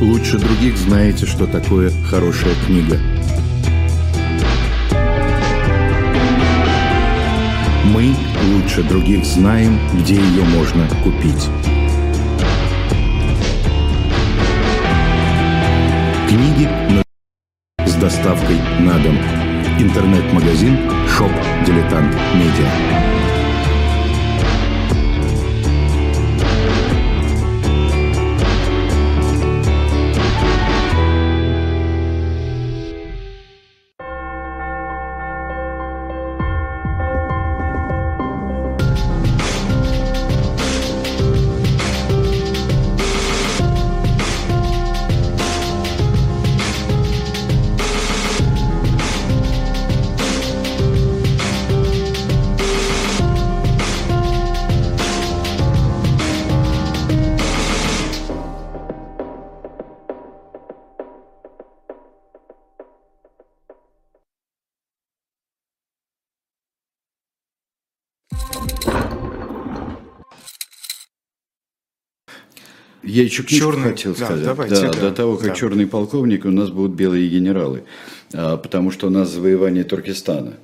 [0.00, 2.98] Лучше других знаете, что такое хорошая книга.
[7.84, 8.14] Мы
[8.52, 11.48] лучше других знаем, где ее можно купить.
[16.28, 16.68] Книги
[17.86, 19.16] с доставкой на дом.
[19.78, 20.78] Интернет-магазин
[21.08, 21.30] «Shop
[21.66, 23.15] Diletant Media».
[73.16, 73.90] Я еще книжку черный...
[73.92, 74.44] хотел да, сказать.
[74.44, 75.54] Давайте, да, да, до того, как да.
[75.54, 77.84] черный полковник, у нас будут белые генералы.
[78.34, 80.58] А, потому что у нас завоевание Туркестана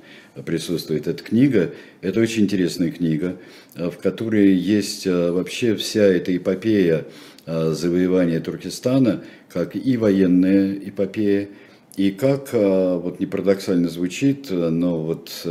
[0.45, 1.73] присутствует эта книга.
[2.01, 3.37] Это очень интересная книга,
[3.75, 7.05] а, в которой есть а, вообще вся эта эпопея
[7.45, 11.49] завоевания Туркестана, как и военная эпопея,
[11.97, 15.45] и как, вот не парадоксально звучит, но вот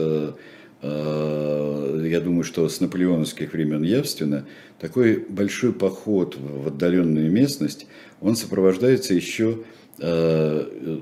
[0.82, 4.46] я думаю, что с наполеоновских времен явственно,
[4.80, 7.86] такой большой поход в отдаленную местность,
[8.20, 9.60] он сопровождается еще
[9.98, 10.98] э,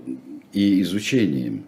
[0.53, 1.65] и изучением.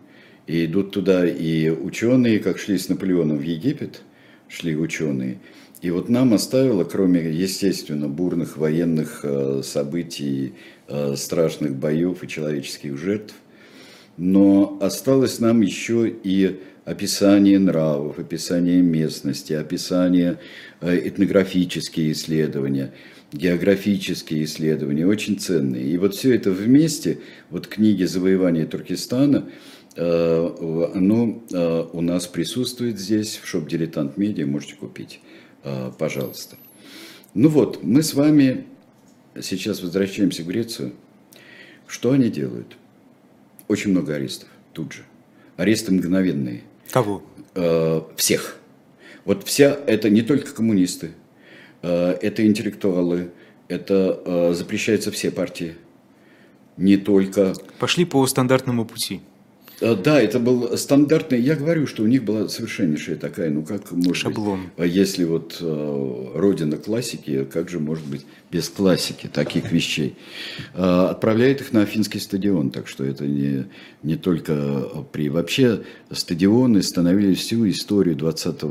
[0.46, 4.02] И идут туда и ученые, как шли с Наполеоном в Египет,
[4.48, 5.38] шли ученые.
[5.80, 10.54] И вот нам оставило, кроме, естественно, бурных военных э, событий,
[10.88, 13.34] э, страшных боев и человеческих жертв,
[14.16, 20.38] но осталось нам еще и описание нравов, описание местности, описание
[20.80, 22.92] э, этнографические исследования,
[23.32, 25.84] географические исследования, очень ценные.
[25.84, 29.48] И вот все это вместе, вот книги «Завоевание Туркестана»,
[29.94, 35.20] э, оно э, у нас присутствует здесь, в шоп «Дилетант Медиа», можете купить,
[35.98, 36.56] пожалуйста.
[37.34, 38.66] Ну вот, мы с вами
[39.40, 40.92] сейчас возвращаемся в Грецию.
[41.86, 42.76] Что они делают?
[43.68, 45.04] Очень много арестов тут же.
[45.56, 46.62] Аресты мгновенные.
[46.92, 47.22] Кого?
[47.54, 48.58] Э, всех.
[49.24, 51.10] Вот вся, это не только коммунисты,
[51.82, 53.30] э, это интеллектуалы,
[53.68, 55.76] Это запрещается все партии.
[56.76, 57.54] Не только...
[57.78, 59.20] Пошли по стандартному пути.
[59.82, 61.40] Э, да, это был стандартный.
[61.40, 64.62] Я говорю, что у них была совершеннейшая такая, ну как может Шаблон.
[64.62, 70.14] быть, а если вот э, родина классики, как же может быть без классики таких вещей?
[70.74, 73.66] Э, отправляет их на Афинский стадион, так что это не,
[74.02, 75.28] не только при...
[75.28, 78.62] Вообще стадионы становились всю историю 20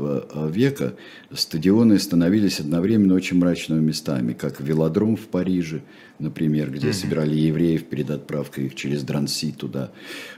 [0.50, 0.94] века,
[1.34, 5.82] стадионы становились одновременно очень мрачными местами, как велодром в Париже,
[6.18, 6.92] например, где mm-hmm.
[6.92, 9.90] собирали евреев перед отправкой их через Дранси туда,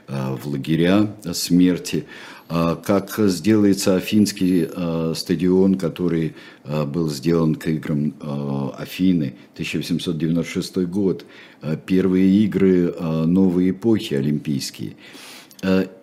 [0.07, 8.13] в лагеря смерти, а, как сделается Афинский а, стадион, который а, был сделан к играм
[8.77, 11.25] Афины, 1896 год,
[11.85, 12.93] первые игры
[13.25, 14.95] новой эпохи олимпийские.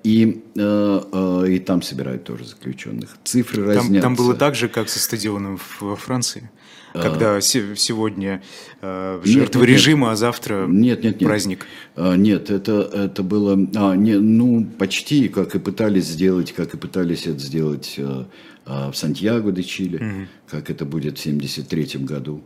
[0.03, 3.17] И, и там собирают тоже заключенных.
[3.23, 4.03] Цифры там, разнятся.
[4.03, 6.51] Там было так же, как со стадионом во Франции?
[6.93, 7.41] Когда а...
[7.41, 8.43] сегодня
[8.81, 10.13] э, жертва нет, нет, режима, нет.
[10.13, 11.29] а завтра нет, нет, нет.
[11.29, 11.67] праздник.
[11.97, 16.77] А, нет, это, это было, а, не, ну, почти, как и пытались сделать, как и
[16.77, 18.29] пытались это сделать а,
[18.65, 20.27] а, в Сантьяго де Чили, угу.
[20.49, 22.43] как это будет в 1973 году.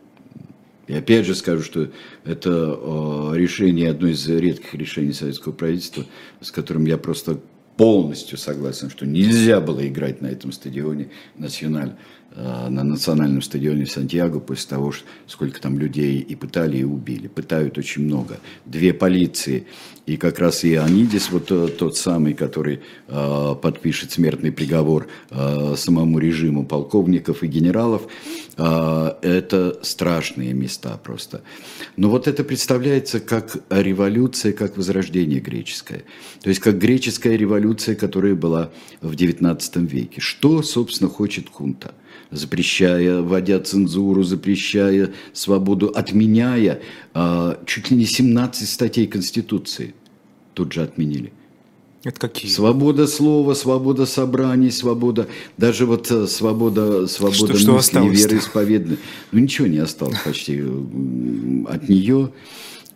[0.86, 1.88] И опять же скажу, что
[2.24, 6.04] это э, решение, одно из редких решений советского правительства,
[6.40, 7.40] с которым я просто
[7.76, 11.96] полностью согласен, что нельзя было играть на этом стадионе националь.
[12.38, 14.92] Э, на национальном стадионе Сантьяго после того,
[15.26, 17.28] сколько там людей и пытали, и убили.
[17.28, 18.38] Пытают очень много.
[18.66, 19.66] Две полиции.
[20.04, 25.06] И как раз и Анидис, вот тот, э, тот самый, который э, подпишет смертный приговор
[25.30, 28.02] э, самому режиму полковников и генералов,
[28.58, 31.40] э, это страшные места просто.
[31.96, 36.02] Но вот это представляется как революция, как возрождение греческое.
[36.42, 40.20] То есть как греческая революция, которая была в XIX веке.
[40.20, 41.94] Что, собственно, хочет хунта?
[42.30, 46.80] Запрещая, вводя цензуру, запрещая свободу, отменяя
[47.14, 49.94] э, чуть ли не 17 статей Конституции.
[50.54, 51.32] Тут же отменили.
[52.04, 52.50] Это какие?
[52.50, 55.26] Свобода слова, свобода собраний, свобода,
[55.58, 58.98] даже вот э, свобода, свобода что, мысли, что вероисповедной.
[59.32, 62.32] Ну ничего не осталось почти от нее.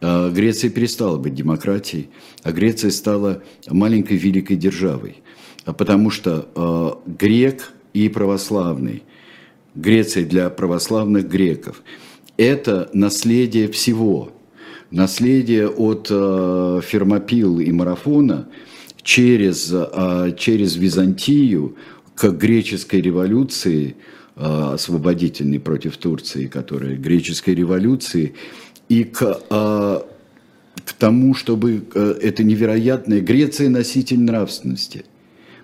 [0.00, 2.08] А, Греция перестала быть демократией,
[2.42, 5.16] а Греция стала маленькой великой державой.
[5.64, 9.02] Потому что э, грек и православный
[9.74, 11.82] Греция для православных греков.
[12.36, 14.32] Это наследие всего.
[14.90, 18.48] Наследие от э, Фермопил и Марафона
[19.02, 21.76] через, э, через Византию
[22.16, 23.94] к греческой революции,
[24.34, 28.34] э, освободительной против Турции, которая греческой революции,
[28.88, 35.04] и к, к тому, чтобы это невероятная Греция носитель нравственности.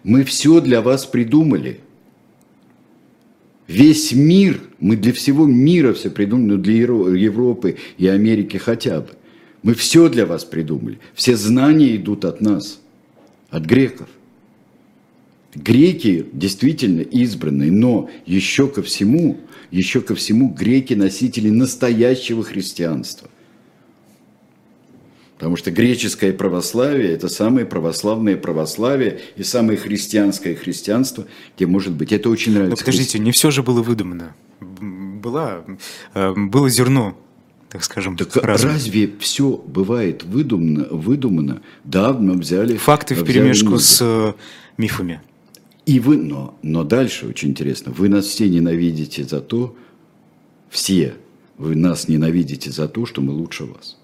[0.04, 1.80] Мы все для вас придумали–
[3.68, 9.08] Весь мир, мы для всего мира все придумали, ну для Европы и Америки хотя бы.
[9.62, 11.00] Мы все для вас придумали.
[11.14, 12.80] Все знания идут от нас,
[13.50, 14.08] от греков.
[15.54, 19.38] Греки действительно избранные, но еще ко всему,
[19.70, 23.30] еще ко всему греки носители настоящего христианства.
[25.36, 32.10] Потому что греческое православие– это самое православное православие и самое христианское христианство, где может быть.
[32.12, 32.70] Это очень нравится.
[32.70, 34.34] Но подождите, не все же было выдумано.
[34.60, 35.64] Была,
[36.14, 37.18] э, было зерно,
[37.68, 38.16] так скажем.
[38.16, 38.70] Так разум.
[38.70, 40.86] разве все бывает выдумано?
[40.90, 41.60] выдумано?
[41.84, 42.78] Да, мы взяли...
[42.78, 44.32] Факты в перемешку с э,
[44.78, 45.20] мифами.
[45.84, 47.92] И вы, но, но дальше очень интересно.
[47.92, 49.76] Вы нас все ненавидите за то,
[50.70, 51.14] все,
[51.58, 53.98] вы нас ненавидите за то, что мы лучше вас.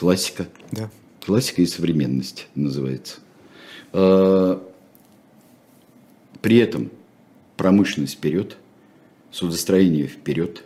[0.00, 0.48] Классика.
[0.72, 0.90] Да.
[1.26, 3.18] Классика и современность называется.
[3.92, 4.66] А,
[6.40, 6.90] при этом
[7.58, 8.56] промышленность вперед,
[9.30, 10.64] судостроение вперед,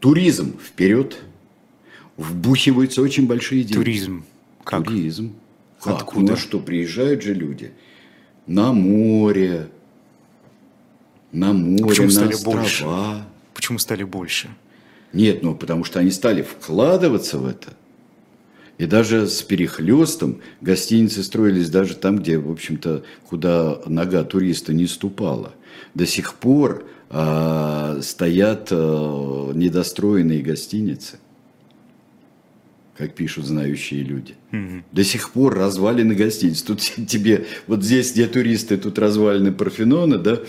[0.00, 1.18] туризм вперед,
[2.16, 3.76] вбухиваются очень большие деньги.
[3.76, 4.24] Туризм.
[4.64, 4.86] Как?
[4.86, 5.32] Туризм.
[5.80, 5.98] Как?
[5.98, 6.32] Откуда?
[6.32, 7.70] Ну что, приезжают же люди
[8.48, 9.68] на море,
[11.30, 12.56] на море, Почему на стали острова.
[12.56, 13.24] Больше?
[13.54, 14.48] Почему стали больше?
[15.12, 17.76] Нет, ну потому что они стали вкладываться в это–
[18.78, 24.86] и даже с перехлестом гостиницы строились даже там, где, в общем-то, куда нога туриста не
[24.86, 25.54] ступала.
[25.94, 31.18] До сих пор э, стоят э, недостроенные гостиницы,
[32.98, 34.34] как пишут знающие люди.
[34.52, 34.82] Mm-hmm.
[34.92, 36.60] До сих пор развалины гостиниц.
[36.60, 40.40] Тут тебе, вот здесь, где туристы, тут развалины Парфенона, да,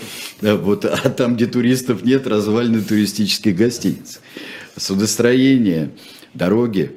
[0.41, 4.20] да вот, а там, где туристов нет, развалины туристических гостиниц.
[4.76, 5.91] Судостроение,
[6.34, 6.91] дороги,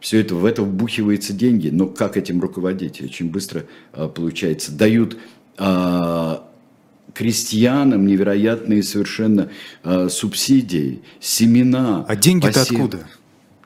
[0.00, 3.00] все это, в это вбухивается деньги, но как этим руководить?
[3.00, 4.72] Очень быстро а, получается.
[4.72, 5.16] Дают
[5.56, 6.48] а,
[7.14, 9.50] крестьянам невероятные совершенно
[9.82, 12.04] э, субсидии, семена.
[12.06, 13.00] А деньги-то откуда?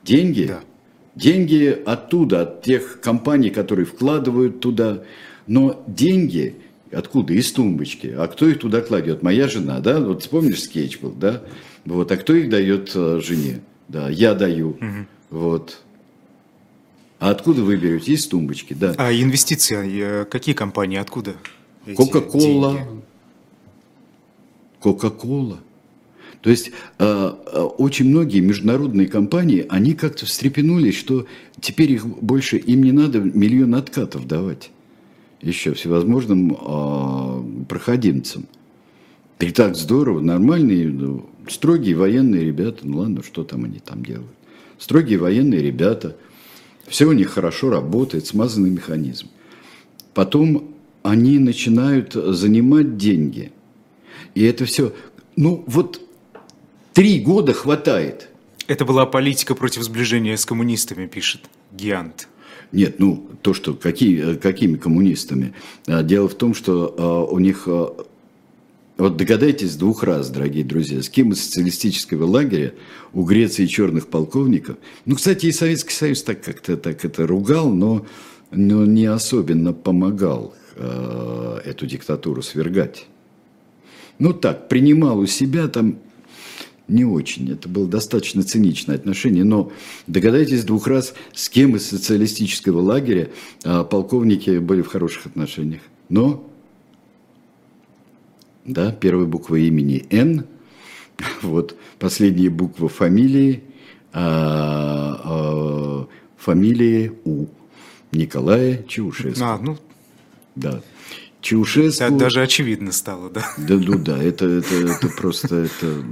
[0.03, 0.45] Деньги?
[0.45, 0.61] Да.
[1.13, 5.03] Деньги оттуда, от тех компаний, которые вкладывают туда.
[5.45, 6.55] Но деньги
[6.91, 7.33] откуда?
[7.33, 8.11] Из тумбочки.
[8.17, 9.21] А кто их туда кладет?
[9.21, 9.99] Моя жена, да?
[9.99, 11.43] Вот вспомнишь скетч был, да?
[11.85, 12.11] Вот.
[12.11, 13.59] А кто их дает жене?
[13.87, 14.69] Да, я даю.
[14.69, 15.05] Угу.
[15.29, 15.82] Вот.
[17.23, 18.11] А откуда вы берете?
[18.11, 18.95] Из тумбочки, да.
[18.97, 21.35] А инвестиции, э, какие компании, откуда?
[21.95, 22.85] Кока-кола.
[24.81, 25.59] Кока-кола.
[26.41, 31.25] То есть э, э, очень многие международные компании, они как-то встрепенулись, что
[31.61, 34.69] теперь их больше, им не надо миллион откатов давать
[35.41, 38.47] еще всевозможным э, проходимцам.
[39.39, 44.27] И так здорово, нормальные, ну, строгие военные ребята, ну ладно, что там они там делают.
[44.77, 46.17] Строгие военные ребята,
[46.87, 49.27] все у них хорошо работает, смазанный механизм.
[50.13, 53.51] Потом они начинают занимать деньги.
[54.35, 54.93] И это все,
[55.35, 55.99] ну вот
[56.93, 58.29] Три года хватает.
[58.67, 62.27] Это была политика против сближения с коммунистами, пишет Гиант.
[62.71, 65.55] Нет, ну, то, что какие, какими коммунистами.
[65.87, 67.67] А, дело в том, что а, у них...
[68.97, 72.73] Вот догадайтесь двух раз, дорогие друзья, с кем из социалистического лагеря
[73.11, 74.77] у Греции черных полковников.
[75.05, 78.05] Ну, кстати, и Советский Союз так как-то так это ругал, но,
[78.51, 83.07] но не особенно помогал э, эту диктатуру свергать.
[84.19, 85.97] Ну так, принимал у себя там
[86.87, 87.51] не очень.
[87.51, 89.43] Это было достаточно циничное отношение.
[89.43, 89.71] Но
[90.05, 93.29] догадайтесь двух раз, с кем из социалистического лагеря
[93.63, 95.81] а, полковники были в хороших отношениях.
[96.09, 96.47] Но,
[98.65, 100.45] да, первая буква имени Н,
[101.41, 103.63] вот, последняя буква фамилии,
[104.11, 106.07] а, а,
[106.37, 107.47] фамилии У.
[108.11, 109.43] Николая Чаушеску.
[109.43, 109.77] А, ну...
[110.55, 110.81] Да.
[111.41, 112.03] Чаушеску...
[112.03, 113.43] Это даже очевидно стало, да?
[113.57, 116.03] Да, ну да, это, это, это просто, это,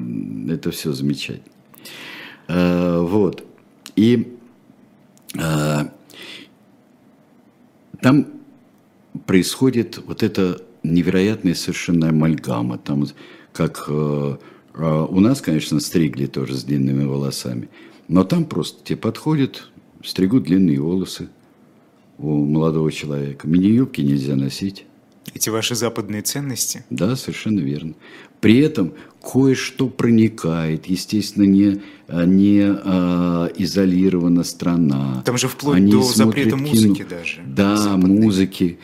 [0.49, 1.45] это все замечательно.
[2.47, 3.45] А, вот.
[3.95, 4.35] И
[5.39, 5.91] а,
[8.01, 8.27] там
[9.25, 12.77] происходит вот эта невероятная совершенно амальгама.
[12.77, 13.05] Там
[13.53, 14.39] как а,
[14.73, 17.69] а, у нас, конечно, стригли тоже с длинными волосами,
[18.07, 19.69] но там просто тебе подходят,
[20.03, 21.29] стригут длинные волосы
[22.17, 23.47] у молодого человека.
[23.47, 24.85] Мини-юбки нельзя носить.
[25.33, 26.83] Эти ваши западные ценности?
[26.89, 27.93] Да, совершенно верно.
[28.41, 35.21] При этом кое-что проникает, естественно, не, не а, изолирована страна.
[35.25, 36.67] Там же вплоть Они до запрета кино.
[36.67, 37.41] музыки даже.
[37.45, 38.19] Да, западной.
[38.19, 38.79] музыки.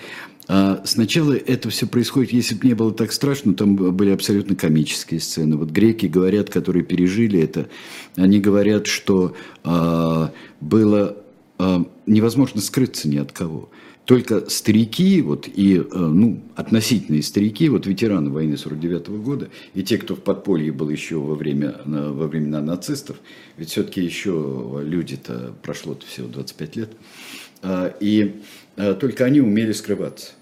[0.49, 5.19] А сначала это все происходит, если бы не было так страшно, там были абсолютно комические
[5.19, 5.57] сцены.
[5.57, 7.67] Вот греки говорят, которые пережили это,
[8.15, 10.31] они говорят, что а,
[10.61, 11.17] было
[11.57, 13.69] а, невозможно скрыться ни от кого.
[14.05, 19.97] Только старики, вот, и, ну, относительные старики, вот ветераны войны 49 -го года, и те,
[19.97, 23.17] кто в подполье был еще во, время, во времена нацистов,
[23.57, 26.91] ведь все-таки еще люди-то, прошло всего 25 лет,
[27.99, 28.41] и
[28.97, 30.36] только они умели скрываться.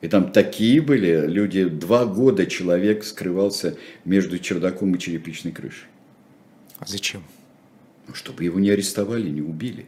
[0.00, 5.88] И там такие были люди, два года человек скрывался между чердаком и черепичной крышей.
[6.78, 7.22] А зачем?
[8.06, 9.86] Ну, чтобы его не арестовали, не убили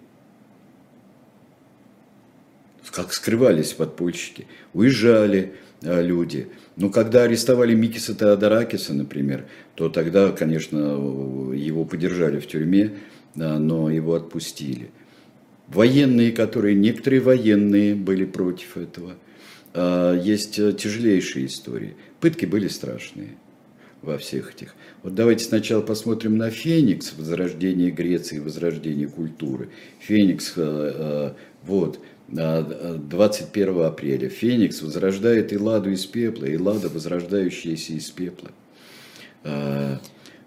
[2.91, 5.53] как скрывались подпольщики, уезжали
[5.83, 6.49] а, люди.
[6.77, 10.79] Но когда арестовали Микиса Теодоракиса, например, то тогда, конечно,
[11.55, 12.95] его подержали в тюрьме,
[13.35, 14.91] да, но его отпустили.
[15.69, 19.15] Военные, которые, некоторые военные были против этого.
[19.75, 21.97] А, есть тяжелейшие истории.
[22.21, 23.37] Пытки были страшные
[24.03, 24.75] во всех этих.
[25.03, 29.69] Вот давайте сначала посмотрим на Феникс, возрождение Греции, возрождение культуры.
[30.01, 38.51] Феникс, а, вот, 21 апреля Феникс возрождает Элладу из пепла, Эллада, возрождающаяся из пепла.
[39.43, 40.01] А,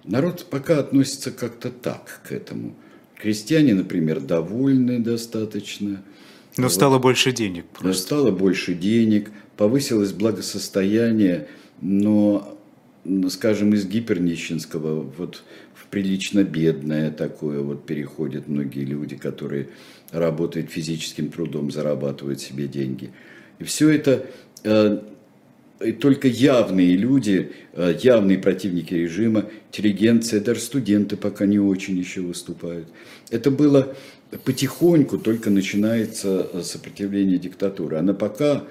[0.04, 2.76] народ пока относится как-то так к этому.
[3.18, 6.04] Крестьяне, например, довольны достаточно.
[6.58, 6.74] Но вот.
[6.74, 7.66] стало больше денег.
[7.66, 8.02] Просто.
[8.02, 11.48] Стало больше денег, повысилось благосостояние,
[11.82, 12.58] но,
[13.30, 15.44] скажем, из гипернищенского вот
[15.74, 19.70] в прилично бедное такое вот переходят многие люди, которые
[20.12, 23.12] работает физическим трудом, зарабатывает себе деньги.
[23.60, 24.26] И все это
[25.80, 32.22] э, только явные люди, э, явные противники режима, интеллигенция, даже студенты пока не очень еще
[32.22, 32.88] выступают.
[33.30, 33.96] Это было
[34.46, 37.98] потихоньку только начинается э, сопротивление диктатуры.
[37.98, 38.64] Она пока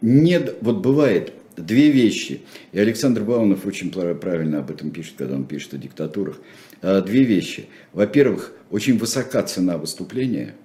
[0.00, 5.44] нет, вот бывает две вещи, и Александр Баунов очень правильно об этом пишет, когда он
[5.44, 6.40] пишет о диктатурах.
[6.82, 7.66] Э, две вещи.
[7.92, 10.54] Во-первых, очень высока цена выступления–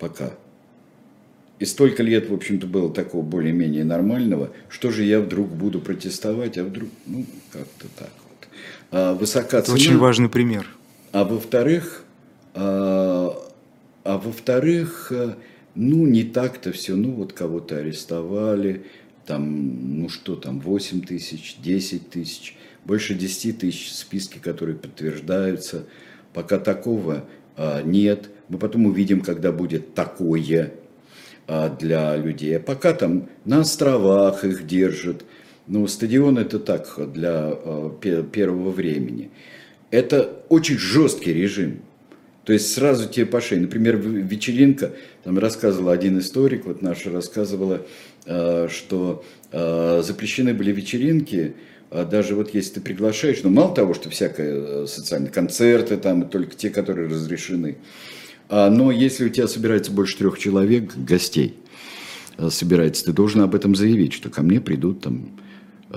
[0.00, 0.32] пока.
[1.60, 6.56] И столько лет, в общем-то, было такого более-менее нормального, что же я вдруг буду протестовать,
[6.56, 8.48] а вдруг, ну, как-то так вот.
[8.90, 9.74] А высока Это цена.
[9.76, 10.66] очень важный пример.
[11.12, 12.04] А во-вторых,
[12.54, 13.36] а,
[14.04, 15.12] а во-вторых,
[15.74, 18.86] ну, не так-то все, ну, вот кого-то арестовали,
[19.26, 22.56] там, ну, что там, 8 тысяч, 10 тысяч,
[22.86, 25.84] больше 10 тысяч списки, которые подтверждаются.
[26.32, 28.30] Пока такого а, нет.
[28.48, 30.72] Мы потом увидим, когда будет такое
[31.78, 32.56] для людей.
[32.56, 35.24] А пока там на островах их держат.
[35.66, 37.90] Ну, стадион это так, для а,
[38.32, 39.30] первого времени.
[39.90, 41.82] Это очень жесткий режим.
[42.44, 43.60] То есть сразу тебе по шее.
[43.60, 44.92] Например, вечеринка,
[45.22, 47.86] там рассказывал один историк, вот наша рассказывала,
[48.26, 51.54] а, что запрещены были вечеринки,
[51.90, 56.70] даже вот если ты приглашаешь, ну мало того, что всякое социальные концерты там, только те,
[56.70, 57.78] которые разрешены,
[58.50, 61.54] но если у тебя собирается больше трех человек, гостей,
[62.48, 65.30] собирается, ты должен об этом заявить, что ко мне придут там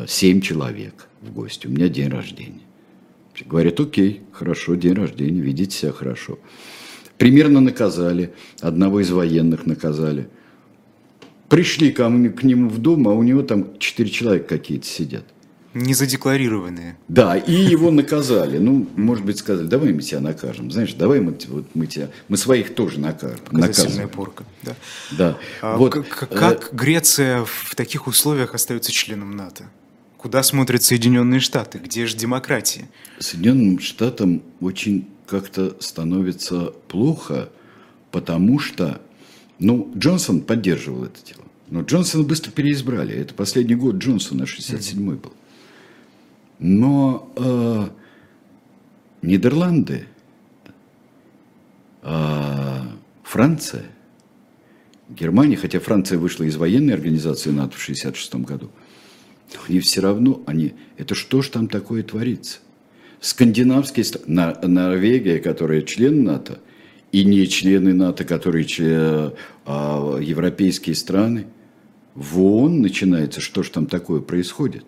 [0.07, 2.61] семь человек в гости, у меня день рождения.
[3.45, 6.37] Говорят, окей, хорошо, день рождения, ведите себя хорошо.
[7.17, 10.27] Примерно наказали, одного из военных наказали.
[11.49, 15.23] Пришли ко мне, к нему в дом, а у него там четыре человека какие-то сидят.
[15.73, 16.97] Не задекларированные.
[17.07, 18.59] Да, и его наказали.
[18.59, 20.69] Ну, может быть, сказали, давай мы тебя накажем.
[20.69, 23.39] Знаешь, давай мы, вот, мы тебя, мы своих тоже накажем.
[23.45, 24.43] Показательная порка.
[24.61, 24.75] Да.
[25.11, 25.37] да.
[25.61, 26.75] А, вот, как, как э...
[26.75, 29.65] Греция в таких условиях остается членом НАТО?
[30.17, 31.79] Куда смотрят Соединенные Штаты?
[31.79, 32.87] Где же демократия?
[33.19, 37.49] Соединенным Штатам очень как-то становится плохо,
[38.11, 39.01] потому что,
[39.57, 41.43] ну, Джонсон поддерживал это дело.
[41.69, 43.15] Но Джонсона быстро переизбрали.
[43.15, 45.33] Это последний год Джонсона, 67-й был.
[46.59, 47.87] Но э,
[49.21, 50.07] Нидерланды,
[52.01, 52.79] э,
[53.23, 53.85] Франция,
[55.09, 58.71] Германия, хотя Франция вышла из военной организации НАТО в 1966 году–
[59.67, 60.73] и все равно они...
[60.97, 62.59] Это что ж там такое творится?
[63.19, 66.59] Скандинавские страны, Норвегия, которая член НАТО,
[67.11, 68.65] и не члены НАТО, которые
[69.65, 71.47] а, европейские страны,
[72.15, 74.85] в ООН начинается, что ж там такое происходит.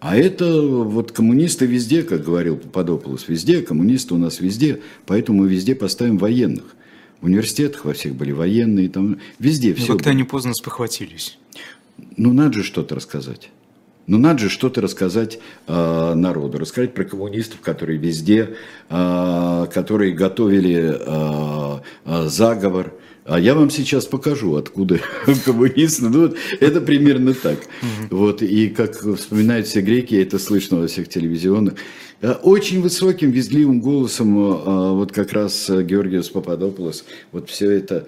[0.00, 5.48] А это вот коммунисты везде, как говорил Пападополос, везде, коммунисты у нас везде, поэтому мы
[5.48, 6.76] везде поставим военных.
[7.20, 9.94] В университетах во всех были военные, там везде все.
[9.94, 11.36] как-то они поздно спохватились
[12.16, 13.50] ну надо же что-то рассказать.
[14.06, 18.56] Ну, надо же что-то рассказать э, народу, рассказать про коммунистов, которые везде,
[18.88, 22.94] э, которые готовили э, э, заговор.
[23.28, 25.00] А я вам сейчас покажу, откуда
[25.44, 26.08] коммунисты.
[26.08, 27.58] Ну, вот, это примерно так.
[28.10, 31.74] Вот, и как вспоминают все греки, это слышно во всех телевизионных.
[32.20, 38.06] Э, очень высоким, визгливым голосом, э, вот как раз э, Георгиус Пападополос, вот все это,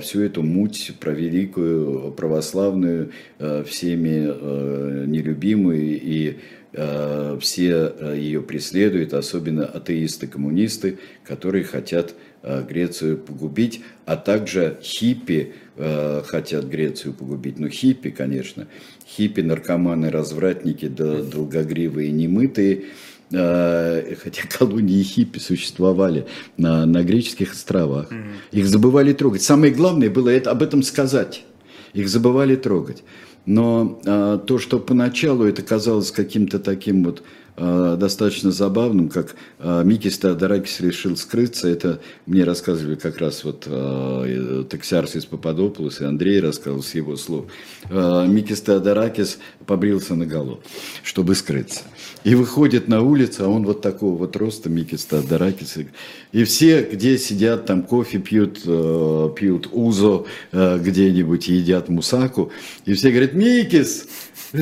[0.00, 3.12] всю эту муть про великую православную,
[3.66, 6.36] всеми нелюбимую и
[7.40, 15.54] все ее преследуют, особенно атеисты-коммунисты, которые хотят Грецию погубить, а также хиппи
[16.26, 17.58] хотят Грецию погубить.
[17.58, 18.68] Ну, хиппи, конечно,
[19.08, 22.84] хиппи, наркоманы, развратники, долгогривые, немытые–
[23.34, 26.26] Э, хотя колонии хиппи существовали
[26.56, 28.12] на, на греческих островах.
[28.12, 28.32] Mm-hmm.
[28.52, 29.42] Их забывали трогать.
[29.42, 31.44] Самое главное было это, об этом сказать.
[31.94, 33.02] Их забывали трогать.
[33.46, 37.22] Но а, то, что поначалу это казалось каким-то таким вот
[37.56, 44.64] достаточно забавным, как а, Микис Теодоракис решил скрыться, это мне рассказывали как раз вот а,
[44.64, 47.46] Тексарс из Пападополос, и Андрей рассказывал с его слов.
[47.88, 50.60] Микис Теодоракис побрился на голову,
[51.04, 51.82] чтобы скрыться.
[52.24, 55.78] И выходит на улицу, а он вот такого вот роста, Микис Теодоракис.
[56.32, 62.50] И все, где сидят, там кофе пьют, пьют узо где-нибудь, едят мусаку,
[62.84, 64.06] и все говорят, Микис,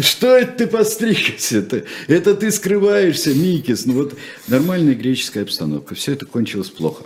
[0.01, 1.67] что это ты постригся?
[2.09, 3.87] Это, ты скрываешься, Микис.
[3.87, 4.15] Ну вот
[4.49, 5.95] нормальная греческая обстановка.
[5.95, 7.05] Все это кончилось плохо.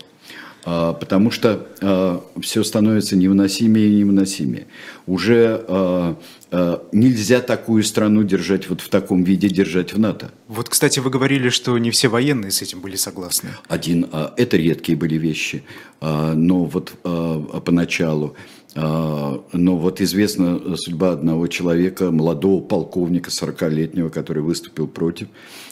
[0.65, 4.67] А, потому что а, все становится невыносимее и невыносимее.
[5.07, 6.17] Уже а,
[6.51, 10.31] а, нельзя такую страну держать вот в таком виде, держать в НАТО.
[10.49, 13.51] Вот, кстати, вы говорили, что не все военные с этим были согласны.
[13.69, 15.65] Один, а, это редкие были вещи,
[16.01, 16.95] а, но вот
[17.65, 18.37] поначалу
[18.77, 19.43] но
[19.79, 25.29] вот известна судьба одного человека, молодого полковника, 40-летнего, который выступил против,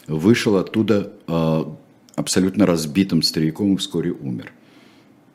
[0.06, 1.76] вышел оттуда а,
[2.16, 4.52] абсолютно разбитым стариком и вскоре умер.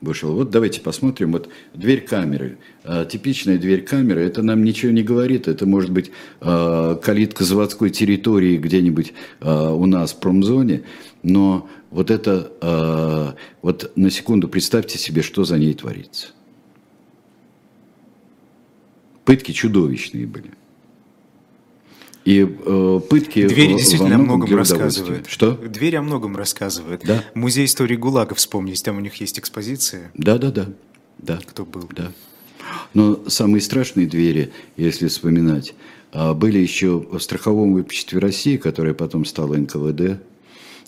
[0.01, 0.33] Вышел.
[0.33, 1.33] Вот давайте посмотрим.
[1.33, 2.57] Вот дверь камеры.
[2.83, 4.21] А, типичная дверь камеры.
[4.21, 5.47] Это нам ничего не говорит.
[5.47, 10.85] Это может быть калитка заводской территории где-нибудь у нас в промзоне.
[11.21, 16.29] Но вот это, вот на секунду представьте себе, что за ней творится.
[19.29, 20.49] Пытки чудовищные были.
[22.25, 25.27] И э, пытки Двери действительно о многом рассказывают.
[25.29, 25.51] Что?
[25.51, 27.03] Двери о многом рассказывают.
[27.05, 27.23] Да.
[27.35, 30.09] Музей истории ГУЛАГа вспомнить, там у них есть экспозиция.
[30.15, 30.69] Да, да, да.
[31.19, 31.39] да.
[31.45, 31.87] Кто был?
[31.95, 32.11] Да.
[32.95, 35.75] Но самые страшные двери, если вспоминать,
[36.11, 40.23] а, были еще в страховом обществе России, которое потом стало НКВД,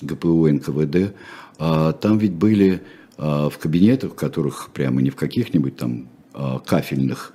[0.01, 1.13] ГПУ НКВД.
[1.59, 2.81] А, там ведь были
[3.19, 6.09] а, в кабинетах, в которых прямо не в каких-нибудь там
[6.65, 7.33] кафельных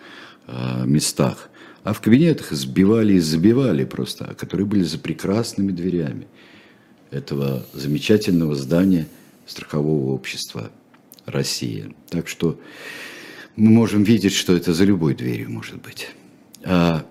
[0.85, 1.51] местах,
[1.83, 6.27] а в кабинетах сбивали и забивали просто, которые были за прекрасными дверями
[7.11, 9.07] этого замечательного здания
[9.47, 10.71] страхового общества
[11.25, 11.95] России.
[12.11, 12.61] Так что
[13.57, 16.09] мы можем видеть, что это за любой дверью может быть.
[16.65, 17.07] А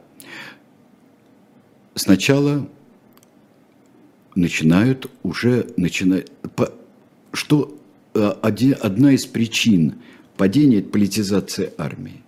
[1.96, 2.70] сначала
[4.36, 6.28] начинают уже начинать...
[7.32, 7.78] Что
[8.14, 9.96] а, одна из причин
[10.38, 12.22] падения– это политизация армии.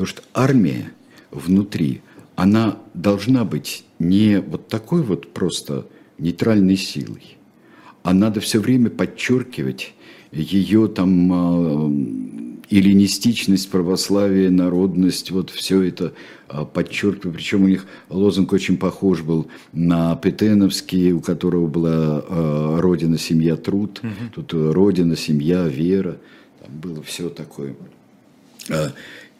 [0.00, 0.92] То, что армия
[1.30, 2.00] внутри,
[2.34, 7.36] она должна быть не вот такой вот просто нейтральной силой,
[8.02, 9.92] а надо все время подчеркивать
[10.32, 16.14] ее там эллинистичность, православие, народность, вот все это
[16.48, 17.34] э, подчеркиваю.
[17.34, 23.56] Причем у них лозунг очень похож был на Петеновский, у которого была э, «Родина, семья,
[23.56, 24.00] труд».
[24.02, 24.42] Угу.
[24.46, 26.16] Тут «Родина, семья, вера».
[26.64, 27.74] Там было все такое.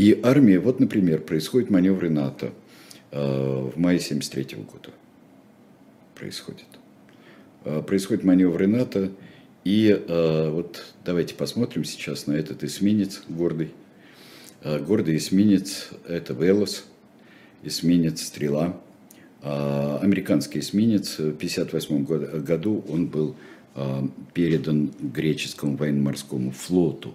[0.01, 2.53] И армия, вот, например, происходит маневры НАТО
[3.11, 4.89] в мае 73 года.
[6.15, 6.65] Происходит.
[7.87, 9.13] Происходит маневры НАТО,
[9.65, 13.73] и э, вот давайте посмотрим сейчас на этот эсминец гордый.
[14.63, 16.87] Э, гордый эсминец– это Велос,
[17.63, 18.81] эсминец «Стрела».
[19.43, 23.37] Э, американский эсминец в 1958 году он был
[23.75, 27.15] э, передан греческому военно-морскому флоту.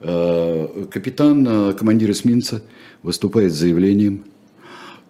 [0.00, 2.62] Э, капитан, э, командир эсминца
[3.02, 4.24] выступает с заявлением,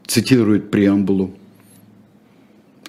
[0.07, 1.35] цитирует преамбулу–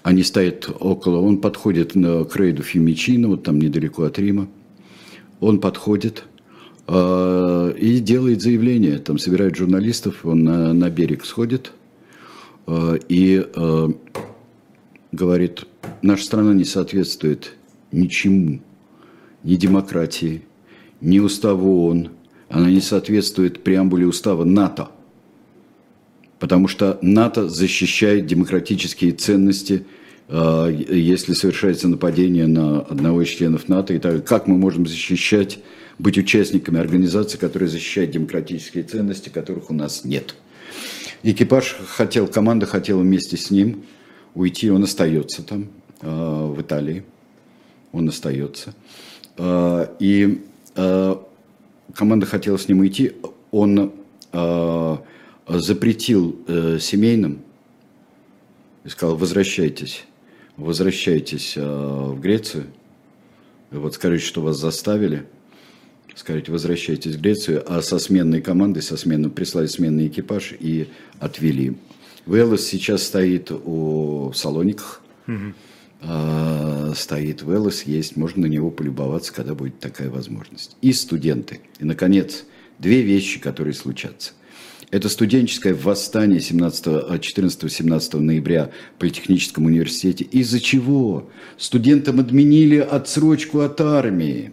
[0.01, 4.47] они стоят около, он подходит к рейду Фимичино, вот там недалеко от Рима.
[5.41, 6.23] Он подходит
[6.87, 8.97] э, и делает заявление.
[8.99, 11.73] Там собирает журналистов, он на, на берег сходит
[12.67, 13.45] и
[15.11, 15.65] говорит,
[16.01, 17.53] наша страна не соответствует
[17.91, 18.61] ничему,
[19.43, 20.43] ни демократии,
[21.01, 22.09] ни уставу ООН,
[22.49, 24.89] она не соответствует преамбуле устава НАТО–
[26.39, 29.85] потому что НАТО защищает демократические ценности,
[30.29, 33.93] э, если совершается нападение на одного из членов НАТО.
[33.93, 35.59] И так, как мы можем защищать,
[35.99, 40.35] быть участниками организации, которая защищает демократические ценности, которых у нас нет.
[41.23, 43.83] Экипаж хотел, команда хотела вместе с ним
[44.33, 45.67] уйти, он остается там,
[46.01, 47.03] э, в Италии.
[47.91, 48.73] Он остается.
[49.37, 50.45] Э, и
[51.95, 53.13] команда хотела с ним уйти,
[53.51, 53.91] он
[55.57, 57.41] запретил э, семейным
[58.83, 60.05] и сказал, возвращайтесь,
[60.57, 62.67] возвращайтесь э, в Грецию,
[63.71, 65.25] вот скажите, что вас заставили,
[66.15, 70.87] скажите, возвращайтесь в Грецию, а со сменной командой, со сменной, прислали сменный экипаж и
[71.19, 71.77] отвели.
[72.27, 75.53] Велос сейчас стоит у, в Салониках, угу.
[76.01, 80.75] Э, стоит Велос, есть, можно на него полюбоваться, когда будет такая возможность.
[80.81, 81.61] И студенты.
[81.79, 82.45] И, наконец,
[82.77, 84.31] две вещи, которые случатся.
[84.91, 90.23] Это студенческое восстание 14-17 ноября в Политехническом университете.
[90.25, 91.29] Из-за чего?
[91.57, 94.51] Студентам отменили отсрочку от армии.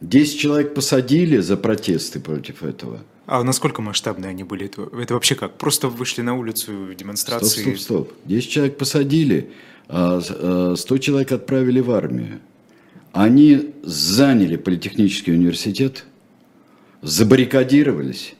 [0.00, 3.00] Десять человек посадили за протесты против этого.
[3.28, 4.66] А насколько масштабные они были?
[4.66, 5.56] Это, это вообще как?
[5.58, 7.60] Просто вышли на улицу демонстрации?
[7.60, 8.12] Стоп, стоп, стоп.
[8.24, 9.50] Десять человек посадили,
[9.88, 12.40] а, а сто человек отправили в армию.
[13.12, 16.04] Они заняли Политехнический университет–
[17.02, 18.34] забаррикадировались,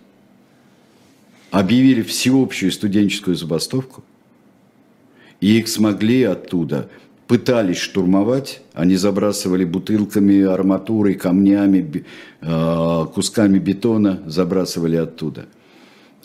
[1.51, 4.05] объявили всеобщую студенческую забастовку,
[5.41, 6.91] и их смогли оттуда,
[7.29, 12.05] пытались штурмовать, они забрасывали бутылками, арматурой, камнями,
[12.41, 15.47] э, кусками бетона, забрасывали оттуда.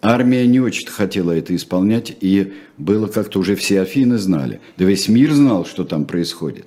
[0.01, 4.61] Армия не очень хотела это исполнять, и было как-то уже все Афины знали.
[4.77, 6.65] Да весь мир знал, что там происходит.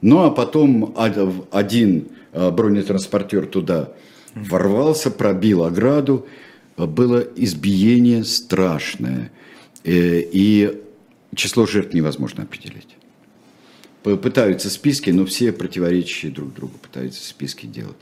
[0.00, 0.94] Ну а потом
[1.50, 3.92] один э, бронетранспортер туда
[4.34, 6.26] ворвался, пробил ограду,
[6.76, 9.32] было избиение страшное,
[9.82, 10.82] э, и
[11.34, 12.96] число жертв невозможно определить.
[14.22, 17.96] Пытаются списки, но все противоречащие друг другу пытаются списки делать.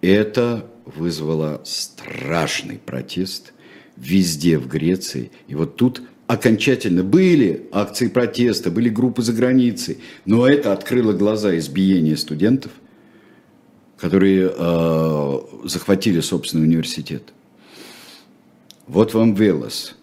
[0.00, 3.52] Это вызвало страшный протест
[3.96, 5.30] везде в Греции.
[5.48, 11.56] И вот тут окончательно были акции протеста, были группы за границей, но это открыло глаза
[11.58, 12.72] избиения студентов–
[14.04, 17.32] которые э, захватили собственный университет.
[18.86, 19.96] Вот вам Велос.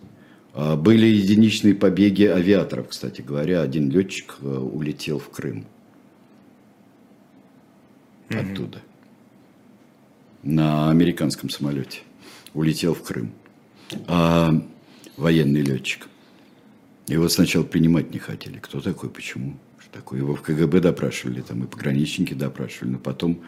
[0.53, 3.61] А, были единичные побеги авиаторов, кстати говоря.
[3.61, 5.65] Один летчик э, улетел в Крым.
[8.29, 8.81] Оттуда.
[10.43, 11.99] На американском самолете.
[12.53, 13.31] Улетел в Крым.
[14.07, 14.53] А
[15.17, 16.07] военный летчик.
[17.07, 18.57] Его сначала принимать не хотели.
[18.59, 19.57] Кто такой, почему?
[19.79, 20.19] Что такое?
[20.19, 23.41] Его в КГБ допрашивали, там и пограничники допрашивали, но потом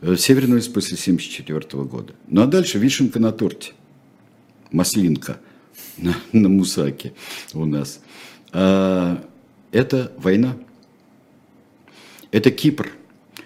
[0.00, 2.14] э, все вернулись после 1974 года.
[2.28, 3.72] Ну а дальше вишенка на торте.
[4.70, 5.40] Маслинка
[6.02, 7.12] на, на Мусаке
[7.54, 8.00] у нас.
[8.52, 9.22] А,
[9.72, 10.56] это война.
[12.32, 12.90] Это Кипр,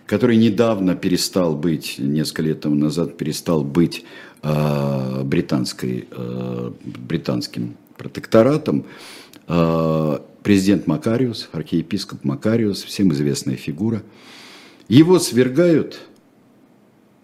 [0.07, 4.05] который недавно перестал быть, несколько лет тому назад перестал быть
[4.42, 8.84] а, британской, а, британским протекторатом.
[9.46, 14.02] А, президент Макариус, архиепископ Макариус, всем известная фигура.
[14.88, 16.00] Его свергают,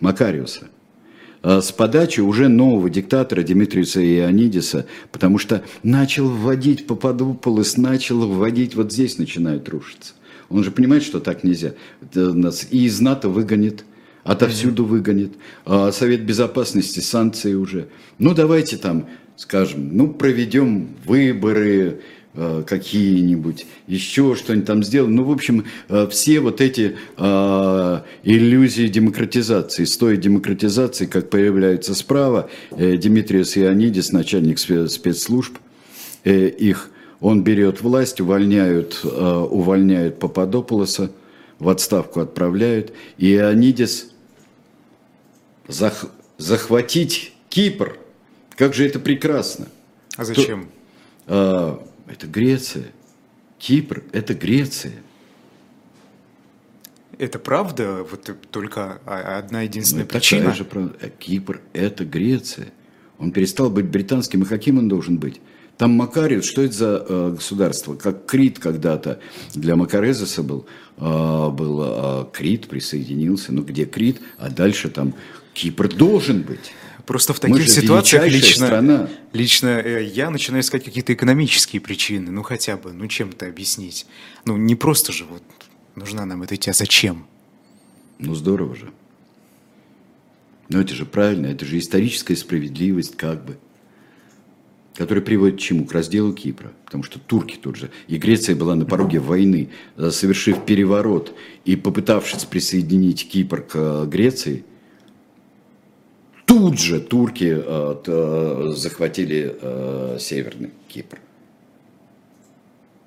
[0.00, 0.68] Макариуса,
[1.42, 8.92] с подачи уже нового диктатора Димитриуса Ионидиса, потому что начал вводить Пападополос, начал вводить, вот
[8.92, 10.14] здесь начинают рушиться.
[10.48, 11.74] Он же понимает, что так нельзя.
[12.14, 13.84] Нас и из НАТО выгонит,
[14.24, 15.32] отовсюду выгонит.
[15.64, 17.88] А Совет Безопасности, санкции уже.
[18.18, 22.00] Ну, давайте там, скажем, ну, проведем выборы, Э,
[22.34, 25.10] какие-нибудь, еще что-нибудь там сделать.
[25.10, 32.48] Ну, в общем, э, все вот эти э, иллюзии демократизации, стоя демократизации, как появляются справа,
[32.70, 35.58] Дмитриус Ионидис, начальник спецслужб,
[36.24, 41.10] их, он берет власть, увольняют, увольняют Пападополоса,
[41.58, 44.12] в отставку отправляют, и Ионидис
[45.66, 46.06] зах,
[46.38, 47.98] захватить Кипр,
[48.56, 49.66] как же это прекрасно.
[50.16, 50.68] А зачем?
[51.26, 52.86] То, это Греция.
[53.58, 54.94] Кипр– это Греция.
[57.18, 58.06] Это правда?
[58.10, 60.54] Вот только одна единственная ну, причина?
[60.54, 60.96] Же правда.
[61.00, 62.72] Э, Кипр– это Греция.
[63.18, 65.40] Он перестал быть британским, и каким он должен быть?
[65.76, 67.94] Там Макариус, что это за э, государство?
[67.94, 69.20] Как Крит когда-то
[69.54, 73.52] для Макарезеса был, э, был э, Крит, присоединился.
[73.52, 74.20] Ну, где Крит?
[74.38, 75.14] А дальше там
[75.54, 76.72] Кипр должен быть.
[77.10, 79.08] Просто в таких ситуациях лично, страна.
[79.32, 84.06] лично э, я начинаю искать какие-то экономические причины, ну хотя бы, ну чем-то объяснить.
[84.44, 85.42] Ну не просто же вот
[85.96, 87.26] нужна нам эта идти, а зачем?
[88.20, 88.92] Ну здорово же.
[90.68, 93.58] Но это же правильно, это же историческая справедливость как бы,
[94.94, 95.86] которая приводит к чему?
[95.86, 96.70] К разделу Кипра.
[96.84, 101.34] Потому что турки тут же, и Греция была на пороге войны, э, совершив переворот
[101.64, 104.64] и попытавшись присоединить Кипр к э, Греции,
[106.50, 111.20] тут же турки э, захватили э, Северный Кипр.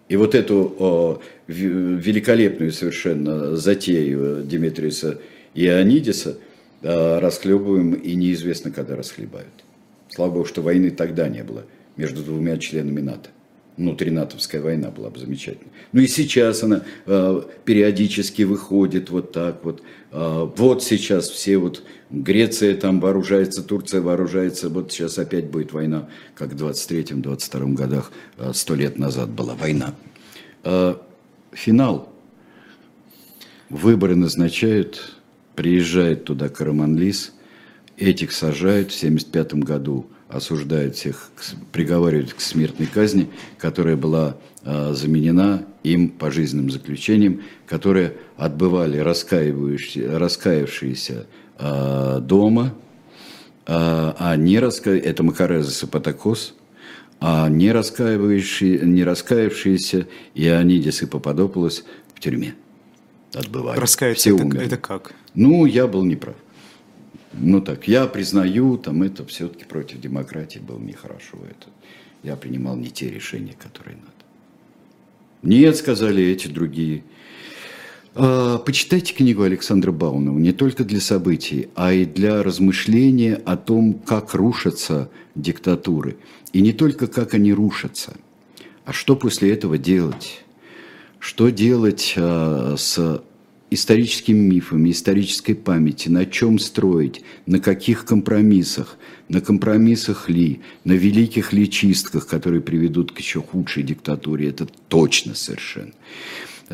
[0.08, 5.20] И вот эту великолепную совершенно затею Димитриуса
[5.56, 6.38] Ионидиса
[6.82, 9.54] э, расхлебываем и неизвестно, когда расхлебают.
[10.08, 11.66] Слава богу, что войны тогда не было
[11.98, 13.30] между двумя членами НАТО
[13.78, 15.72] внутринатовская война была бы замечательной.
[15.91, 19.82] Ну и сейчас она э, периодически выходит вот так вот.
[20.12, 21.84] Э, вот сейчас все вот,
[22.14, 28.51] Греция там вооружается, Турция вооружается, вот сейчас опять будет война, как в 23-22 годах, э,
[28.53, 29.95] сто лет назад была война.
[30.64, 30.93] Э,
[31.51, 32.14] финал.
[33.72, 35.18] Выборы назначают,
[35.55, 37.34] приезжает туда Караманлис,
[37.97, 41.32] этих сажают в 75 году осуждают всех,
[41.72, 51.26] приговаривают к смертной казни, которая была э, заменена им пожизненным заключением, которые отбывали раскаивающиеся, раскаявшиеся
[51.60, 52.74] э, дома,
[53.66, 53.74] э,
[54.18, 54.91] а не раска...
[54.91, 56.56] это Макареза Патакос,
[57.20, 62.56] а не, раскаивающие, не раскаявшиеся Ионидис и Пападополос в тюрьме
[63.36, 63.80] отбывали.
[63.80, 65.14] Раскаяться это, это как?
[65.34, 66.36] Ну, я был неправ.
[67.34, 71.38] Ну так, я признаю, там это все-таки против демократии было нехорошо.
[71.49, 71.70] Это.
[72.22, 74.12] Я принимал не те решения, которые надо.
[75.41, 77.04] Нет, сказали эти другие.
[78.16, 83.95] А, почитайте книгу Александра Баунова не только для событий, а и для размышления о том,
[84.05, 86.18] как рушатся диктатуры.
[86.51, 88.14] И не только как они рушатся,
[88.86, 90.43] а что после этого делать.
[91.20, 93.24] Что делать а, с
[93.72, 101.51] историческими мифами, исторической памяти, на чем строить, на каких компромиссах, на компромиссах ли, на великих
[101.51, 105.93] ли чистках, которые приведут к еще худшей диктатуре, это точно совершенно.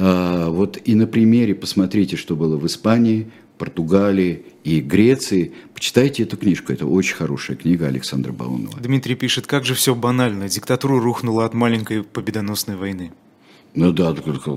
[0.01, 5.51] А, вот и на примере посмотрите, что было в Испании, Португалии и Греции.
[5.73, 8.79] Почитайте эту книжку, это очень хорошая книга Александра Баунова.
[8.79, 13.11] Дмитрий пишет, как же все банально, диктатура рухнула от маленькой победоносной войны.
[13.75, 14.13] Ну да,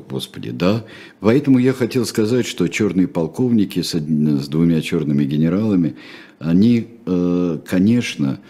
[0.09, 0.85] господи, да.
[1.21, 5.97] Поэтому я хотел сказать, что черные полковники с, с двумя черными генералами,
[6.39, 8.41] они, э, конечно,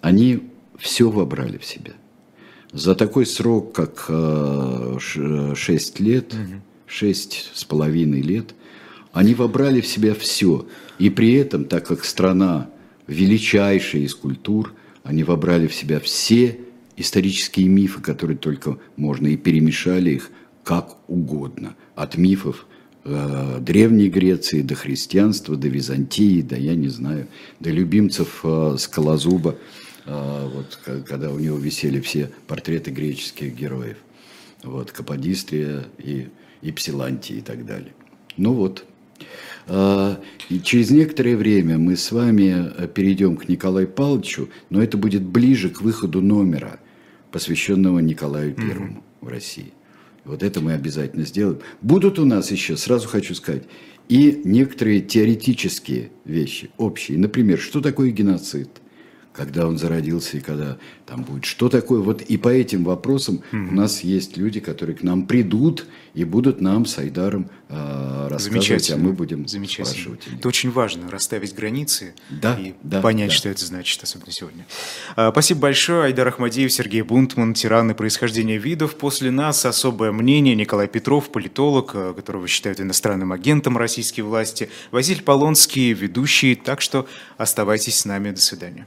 [0.00, 0.42] они
[0.78, 1.92] все вобрали в себя.
[2.72, 4.96] За такой срок, как э,
[5.54, 6.34] 6 лет,
[6.86, 8.54] шесть с половиной лет,
[9.12, 10.66] они вобрали в себя все.
[10.98, 12.70] И при этом, так как страна
[13.06, 16.60] величайшая из культур, они вобрали в себя все
[16.96, 20.30] исторические мифы, которые только можно, и перемешали их
[20.64, 21.74] как угодно.
[21.94, 22.66] От мифов
[23.04, 27.26] э, Древней Греции до христианства, до Византии, до, я не знаю,
[27.60, 33.96] до любимцев э, Скалозуба, э, вот, когда у него висели все портреты греческих героев.
[34.62, 36.28] Вот, Каподистрия и,
[36.60, 37.92] и Псилантии и так далее.
[38.36, 38.84] Ну вот,
[39.66, 40.16] э,
[40.48, 45.22] и через некоторое время мы с вами э, перейдем к Николаю Павловичу, но это будет
[45.22, 46.80] ближе к выходу номера–
[47.32, 49.24] посвященного Николаю Первому mm-hmm.
[49.26, 49.72] в России.
[50.24, 51.60] Вот это мы обязательно сделаем.
[51.80, 53.64] Будут у нас еще, сразу хочу сказать,
[54.08, 57.18] и некоторые теоретические вещи, общие.
[57.18, 58.68] Например, что такое геноцид?
[59.32, 60.76] Когда он зародился и когда
[61.06, 62.00] там будет, что такое.
[62.00, 66.24] Вот и по этим вопросам mm у нас есть люди, которые к нам придут и
[66.24, 69.86] будут нам с Айдаром э, рассказывать, а мы будем Замечательно.
[69.86, 70.28] спрашивать.
[70.38, 73.34] Это очень важно, расставить границы да, и да, понять, да.
[73.34, 74.66] что это значит, особенно сегодня.
[75.16, 76.04] А, спасибо большое.
[76.04, 78.96] Айдар Ахмадиев, Сергей Бунтман, тираны происхождения видов.
[78.96, 85.22] После нас особое мнение Николай Петров, политолог, э, которого считают иностранным агентом российской власти, Василий
[85.22, 86.54] Полонский, ведущий.
[86.54, 87.06] Так что
[87.38, 88.32] оставайтесь с нами.
[88.32, 88.86] До свидания.